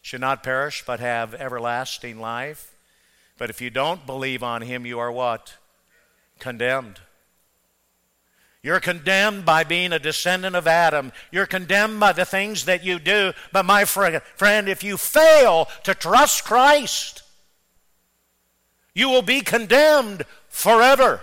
should 0.00 0.20
not 0.20 0.42
perish 0.42 0.84
but 0.84 1.00
have 1.00 1.34
everlasting 1.34 2.20
life. 2.20 2.74
But 3.38 3.50
if 3.50 3.60
you 3.60 3.70
don't 3.70 4.06
believe 4.06 4.42
on 4.42 4.62
him, 4.62 4.84
you 4.84 4.98
are 4.98 5.12
what? 5.12 5.56
Condemned. 6.38 7.00
You're 8.62 8.80
condemned 8.80 9.44
by 9.44 9.64
being 9.64 9.92
a 9.92 9.98
descendant 9.98 10.54
of 10.54 10.68
Adam. 10.68 11.12
You're 11.32 11.46
condemned 11.46 11.98
by 11.98 12.12
the 12.12 12.24
things 12.24 12.64
that 12.66 12.84
you 12.84 13.00
do. 13.00 13.32
But 13.52 13.64
my 13.64 13.84
friend, 13.84 14.68
if 14.68 14.84
you 14.84 14.96
fail 14.96 15.68
to 15.82 15.94
trust 15.94 16.44
Christ, 16.44 17.22
you 18.94 19.08
will 19.08 19.22
be 19.22 19.40
condemned 19.40 20.24
forever. 20.48 21.22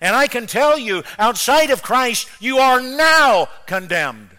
And 0.00 0.14
I 0.14 0.26
can 0.26 0.46
tell 0.46 0.78
you, 0.78 1.02
outside 1.18 1.70
of 1.70 1.82
Christ, 1.82 2.28
you 2.40 2.58
are 2.58 2.80
now 2.80 3.48
condemned. 3.66 4.30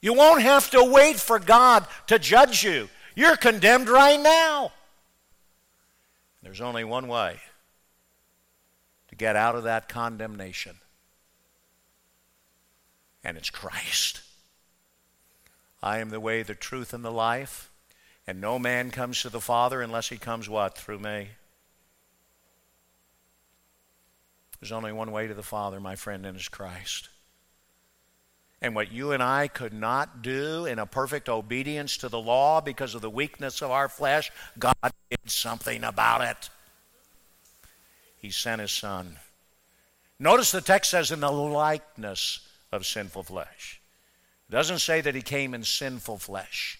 You 0.00 0.14
won't 0.14 0.42
have 0.42 0.70
to 0.70 0.82
wait 0.82 1.16
for 1.16 1.38
God 1.38 1.86
to 2.06 2.18
judge 2.18 2.64
you. 2.64 2.88
You're 3.14 3.36
condemned 3.36 3.88
right 3.88 4.20
now. 4.20 4.72
There's 6.42 6.60
only 6.60 6.84
one 6.84 7.06
way 7.06 7.38
to 9.08 9.14
get 9.14 9.36
out 9.36 9.56
of 9.56 9.64
that 9.64 9.88
condemnation, 9.88 10.76
and 13.22 13.36
it's 13.36 13.50
Christ. 13.50 14.22
I 15.82 15.98
am 15.98 16.10
the 16.10 16.20
way, 16.20 16.42
the 16.42 16.54
truth, 16.54 16.94
and 16.94 17.04
the 17.04 17.12
life, 17.12 17.70
and 18.26 18.40
no 18.40 18.58
man 18.58 18.90
comes 18.90 19.20
to 19.22 19.28
the 19.28 19.40
Father 19.40 19.82
unless 19.82 20.08
he 20.08 20.16
comes 20.16 20.48
what? 20.48 20.78
Through 20.78 21.00
me. 21.00 21.28
There's 24.60 24.72
only 24.72 24.92
one 24.92 25.12
way 25.12 25.26
to 25.26 25.34
the 25.34 25.42
Father, 25.42 25.80
my 25.80 25.96
friend, 25.96 26.26
and 26.26 26.36
it's 26.36 26.48
Christ. 26.48 27.08
And 28.62 28.74
what 28.74 28.92
you 28.92 29.12
and 29.12 29.22
I 29.22 29.48
could 29.48 29.72
not 29.72 30.20
do 30.20 30.66
in 30.66 30.78
a 30.78 30.84
perfect 30.84 31.28
obedience 31.28 31.96
to 31.98 32.08
the 32.08 32.20
law 32.20 32.60
because 32.60 32.94
of 32.94 33.00
the 33.00 33.08
weakness 33.08 33.62
of 33.62 33.70
our 33.70 33.88
flesh, 33.88 34.30
God 34.58 34.74
did 35.10 35.30
something 35.30 35.82
about 35.82 36.20
it. 36.20 36.50
He 38.18 38.30
sent 38.30 38.60
His 38.60 38.72
Son 38.72 39.16
Notice 40.20 40.52
the 40.52 40.60
text 40.60 40.90
says, 40.90 41.10
in 41.10 41.20
the 41.20 41.32
likeness 41.32 42.46
of 42.70 42.86
sinful 42.86 43.22
flesh. 43.22 43.80
It 44.48 44.52
doesn't 44.52 44.80
say 44.80 45.00
that 45.00 45.14
he 45.14 45.22
came 45.22 45.54
in 45.54 45.64
sinful 45.64 46.18
flesh. 46.18 46.78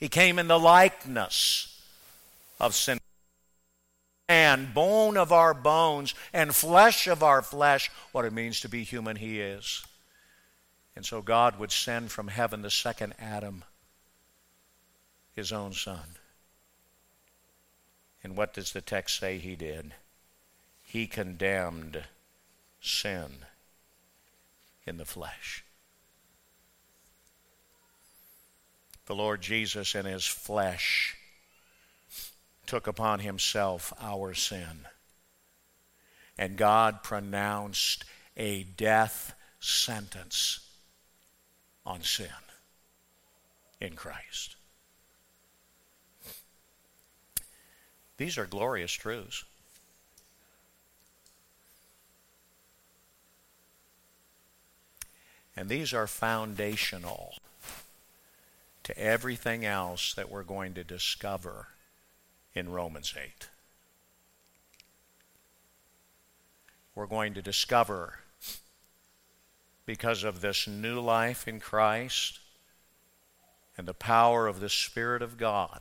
He 0.00 0.08
came 0.08 0.40
in 0.40 0.48
the 0.48 0.58
likeness 0.58 1.80
of 2.58 2.74
sin. 2.74 2.98
And 4.28 4.74
bone 4.74 5.16
of 5.16 5.32
our 5.32 5.54
bones 5.54 6.14
and 6.32 6.54
flesh 6.54 7.06
of 7.06 7.22
our 7.22 7.40
flesh, 7.40 7.90
what 8.12 8.26
it 8.26 8.32
means 8.32 8.60
to 8.60 8.68
be 8.68 8.84
human, 8.84 9.16
he 9.16 9.40
is. 9.40 9.84
And 10.94 11.06
so 11.06 11.22
God 11.22 11.58
would 11.58 11.72
send 11.72 12.10
from 12.10 12.28
heaven 12.28 12.62
the 12.62 12.70
second 12.70 13.14
Adam, 13.18 13.64
his 15.34 15.52
own 15.52 15.72
son. 15.72 16.16
And 18.22 18.36
what 18.36 18.52
does 18.52 18.72
the 18.72 18.80
text 18.80 19.18
say 19.18 19.38
he 19.38 19.56
did? 19.56 19.94
He 20.82 21.06
condemned 21.06 22.02
sin 22.80 23.30
in 24.86 24.96
the 24.96 25.04
flesh. 25.04 25.64
The 29.06 29.14
Lord 29.14 29.40
Jesus 29.40 29.94
in 29.94 30.04
his 30.04 30.26
flesh 30.26 31.17
took 32.68 32.86
upon 32.86 33.20
himself 33.20 33.94
our 33.98 34.34
sin. 34.34 34.86
And 36.36 36.56
God 36.56 37.02
pronounced 37.02 38.04
a 38.36 38.62
death 38.62 39.34
sentence 39.58 40.60
on 41.86 42.02
sin 42.02 42.28
in 43.80 43.94
Christ. 43.94 44.56
These 48.18 48.36
are 48.36 48.46
glorious 48.46 48.92
truths. 48.92 49.44
And 55.56 55.70
these 55.70 55.94
are 55.94 56.06
foundational 56.06 57.34
to 58.82 58.96
everything 58.98 59.64
else 59.64 60.12
that 60.14 60.30
we're 60.30 60.42
going 60.42 60.74
to 60.74 60.84
discover 60.84 61.68
in 62.58 62.68
Romans 62.68 63.14
8. 63.16 63.48
We're 66.94 67.06
going 67.06 67.34
to 67.34 67.42
discover, 67.42 68.18
because 69.86 70.24
of 70.24 70.40
this 70.40 70.66
new 70.66 71.00
life 71.00 71.46
in 71.46 71.60
Christ 71.60 72.40
and 73.76 73.86
the 73.86 73.94
power 73.94 74.46
of 74.46 74.60
the 74.60 74.68
Spirit 74.68 75.22
of 75.22 75.38
God, 75.38 75.80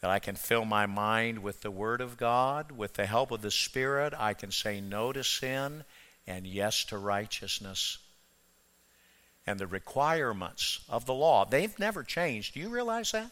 that 0.00 0.10
I 0.10 0.18
can 0.18 0.36
fill 0.36 0.64
my 0.64 0.84
mind 0.84 1.42
with 1.42 1.62
the 1.62 1.70
Word 1.70 2.00
of 2.00 2.16
God. 2.16 2.72
With 2.72 2.94
the 2.94 3.06
help 3.06 3.30
of 3.30 3.40
the 3.40 3.50
Spirit, 3.50 4.12
I 4.18 4.34
can 4.34 4.50
say 4.50 4.80
no 4.80 5.12
to 5.12 5.24
sin 5.24 5.84
and 6.26 6.46
yes 6.46 6.84
to 6.86 6.98
righteousness 6.98 7.98
and 9.46 9.58
the 9.58 9.66
requirements 9.66 10.80
of 10.88 11.06
the 11.06 11.14
law. 11.14 11.44
They've 11.44 11.78
never 11.78 12.02
changed. 12.02 12.54
Do 12.54 12.60
you 12.60 12.68
realize 12.68 13.12
that? 13.12 13.30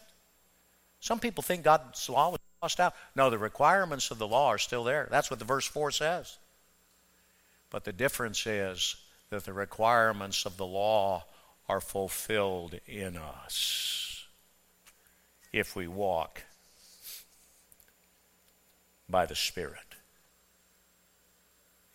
Some 1.01 1.19
people 1.19 1.41
think 1.41 1.63
God's 1.63 2.07
law 2.07 2.29
was 2.29 2.39
lost 2.61 2.79
out. 2.79 2.93
No, 3.15 3.31
the 3.31 3.39
requirements 3.39 4.11
of 4.11 4.19
the 4.19 4.27
law 4.27 4.49
are 4.49 4.59
still 4.59 4.83
there. 4.83 5.07
That's 5.09 5.29
what 5.29 5.39
the 5.39 5.45
verse 5.45 5.65
4 5.65 5.89
says. 5.91 6.37
But 7.71 7.85
the 7.85 7.91
difference 7.91 8.45
is 8.45 8.95
that 9.31 9.43
the 9.45 9.53
requirements 9.53 10.45
of 10.45 10.57
the 10.57 10.65
law 10.65 11.25
are 11.67 11.81
fulfilled 11.81 12.79
in 12.85 13.17
us 13.17 14.25
if 15.51 15.75
we 15.75 15.87
walk 15.87 16.43
by 19.09 19.25
the 19.25 19.35
Spirit 19.35 19.95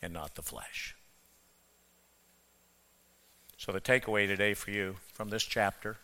and 0.03 0.13
not 0.13 0.35
the 0.35 0.43
flesh. 0.43 0.97
So, 3.57 3.73
the 3.73 3.81
takeaway 3.81 4.27
today 4.27 4.55
for 4.55 4.71
you 4.71 4.97
from 5.13 5.31
this 5.31 5.45
chapter 5.45 5.97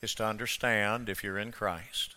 is 0.00 0.14
to 0.14 0.24
understand 0.24 1.08
if 1.08 1.24
you're 1.24 1.38
in 1.38 1.52
Christ. 1.52 2.14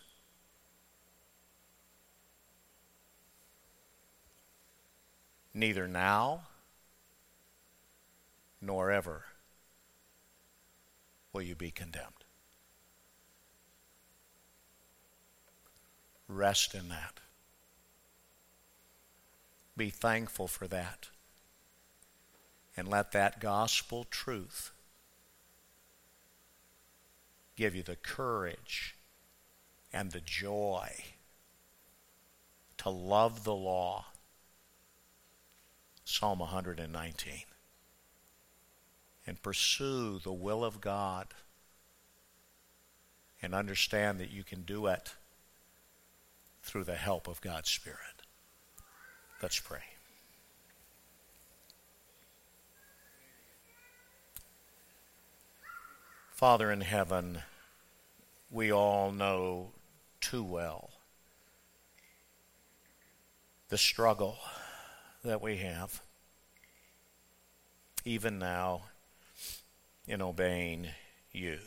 Neither 5.53 5.87
now 5.87 6.43
nor 8.61 8.91
ever 8.91 9.25
will 11.33 11.41
you 11.41 11.55
be 11.55 11.71
condemned. 11.71 12.07
Rest 16.27 16.73
in 16.73 16.87
that. 16.89 17.19
Be 19.75 19.89
thankful 19.89 20.47
for 20.47 20.67
that 20.67 21.09
and 22.77 22.87
let 22.87 23.11
that 23.11 23.39
gospel 23.39 24.05
truth 24.09 24.71
give 27.61 27.75
you 27.75 27.83
the 27.83 27.95
courage 27.95 28.95
and 29.93 30.09
the 30.09 30.19
joy 30.19 30.89
to 32.75 32.89
love 32.89 33.43
the 33.43 33.53
law. 33.53 34.05
Psalm 36.03 36.39
119. 36.39 37.33
And 39.27 39.41
pursue 39.43 40.17
the 40.17 40.33
will 40.33 40.65
of 40.65 40.81
God 40.81 41.27
and 43.43 43.53
understand 43.53 44.19
that 44.19 44.31
you 44.31 44.43
can 44.43 44.63
do 44.63 44.87
it 44.87 45.13
through 46.63 46.85
the 46.85 46.95
help 46.95 47.27
of 47.27 47.41
God's 47.41 47.69
Spirit. 47.69 48.25
Let's 49.39 49.59
pray. 49.59 49.83
Father 56.31 56.71
in 56.71 56.81
heaven, 56.81 57.43
we 58.51 58.69
all 58.71 59.11
know 59.11 59.71
too 60.19 60.43
well 60.43 60.89
the 63.69 63.77
struggle 63.77 64.37
that 65.23 65.41
we 65.41 65.55
have, 65.57 66.01
even 68.03 68.37
now, 68.37 68.81
in 70.05 70.21
obeying 70.21 70.89
you. 71.31 71.59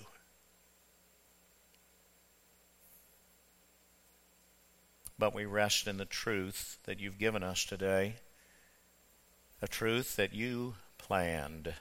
But 5.18 5.34
we 5.34 5.46
rest 5.46 5.88
in 5.88 5.96
the 5.96 6.04
truth 6.04 6.76
that 6.84 7.00
you've 7.00 7.18
given 7.18 7.42
us 7.42 7.64
today, 7.64 8.16
a 9.62 9.68
truth 9.68 10.16
that 10.16 10.34
you 10.34 10.74
planned 10.98 11.72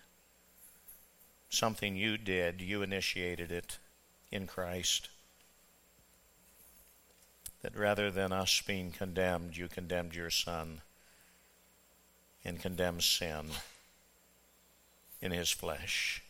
something 1.50 1.98
you 1.98 2.18
did, 2.18 2.62
you 2.62 2.82
initiated 2.82 3.52
it 3.52 3.78
in 4.34 4.48
Christ. 4.48 5.10
That 7.62 7.78
rather 7.78 8.12
than 8.12 8.34
us 8.34 8.62
being 8.66 8.92
condemned, 8.92 9.56
you 9.56 9.68
condemned 9.68 10.16
your 10.16 10.30
Son 10.30 10.82
and 12.44 12.60
condemned 12.60 13.04
sin 13.04 13.46
in 15.22 15.32
his 15.32 15.52
flesh. 15.52 16.22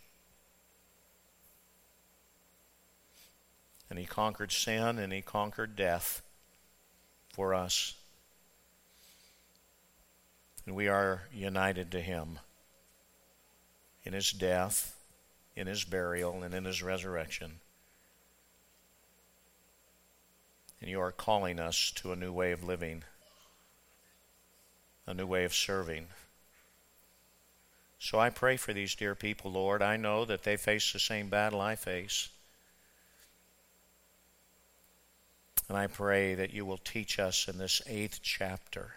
And 3.89 3.97
he 3.97 4.05
conquered 4.05 4.51
sin 4.51 4.99
and 4.99 5.11
he 5.11 5.21
conquered 5.21 5.75
death 5.75 6.21
for 7.33 7.53
us. 7.53 7.95
And 10.65 10.75
we 10.75 10.87
are 10.87 11.23
united 11.33 11.91
to 11.91 12.01
him 12.01 12.39
in 14.03 14.13
his 14.13 14.31
death 14.31 14.95
in 15.55 15.67
his 15.67 15.83
burial 15.83 16.43
and 16.43 16.53
in 16.53 16.65
his 16.65 16.81
resurrection. 16.81 17.59
And 20.83 20.91
you 20.91 20.99
are 20.99 21.13
calling 21.13 21.61
us 21.61 21.93
to 21.95 22.11
a 22.11 22.17
new 22.17 22.33
way 22.33 22.51
of 22.51 22.61
living, 22.61 23.05
a 25.07 25.13
new 25.13 25.25
way 25.25 25.45
of 25.45 25.53
serving. 25.55 26.07
So 27.99 28.19
I 28.19 28.29
pray 28.29 28.57
for 28.57 28.73
these 28.73 28.93
dear 28.93 29.15
people, 29.15 29.49
Lord. 29.49 29.81
I 29.81 29.95
know 29.95 30.25
that 30.25 30.43
they 30.43 30.57
face 30.57 30.91
the 30.91 30.99
same 30.99 31.29
battle 31.29 31.61
I 31.61 31.77
face. 31.77 32.27
And 35.69 35.77
I 35.77 35.87
pray 35.87 36.35
that 36.35 36.53
you 36.53 36.65
will 36.65 36.79
teach 36.79 37.17
us 37.17 37.47
in 37.47 37.57
this 37.57 37.81
eighth 37.87 38.19
chapter 38.21 38.95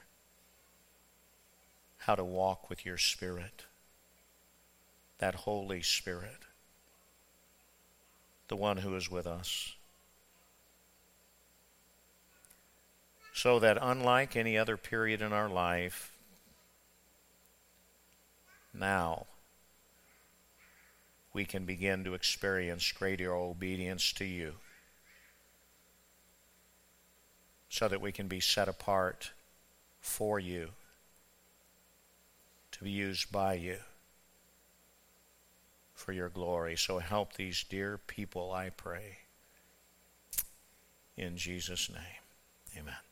how 1.99 2.17
to 2.17 2.25
walk 2.25 2.69
with 2.69 2.85
your 2.85 2.99
Spirit, 2.99 3.63
that 5.19 5.37
Holy 5.37 5.83
Spirit 5.83 6.41
the 8.49 8.57
one 8.57 8.79
who 8.79 8.97
is 8.97 9.09
with 9.09 9.29
us. 9.29 9.76
So 13.37 13.59
that, 13.59 13.77
unlike 13.83 14.35
any 14.35 14.57
other 14.57 14.79
period 14.79 15.21
in 15.21 15.35
our 15.35 15.51
life, 15.51 16.11
now 18.73 19.27
we 21.35 21.45
can 21.45 21.67
begin 21.67 22.03
to 22.05 22.15
experience 22.15 22.91
greater 22.93 23.35
obedience 23.35 24.11
to 24.15 24.25
you 24.25 24.55
so 27.69 27.89
that 27.89 28.01
we 28.01 28.11
can 28.11 28.27
be 28.27 28.41
set 28.41 28.71
apart 28.71 29.33
for 30.01 30.41
you, 30.41 30.71
to 32.73 32.85
be 32.85 32.91
used 32.91 33.31
by 33.31 33.53
you 33.53 33.77
for 35.93 36.13
your 36.13 36.31
glory. 36.31 36.75
So 36.75 37.01
help 37.01 37.35
these 37.35 37.63
dear 37.69 37.99
people, 37.99 38.51
I 38.51 38.71
pray. 38.71 39.19
In 41.19 41.37
Jesus' 41.37 41.91
name, 41.91 42.79
amen. 42.79 43.06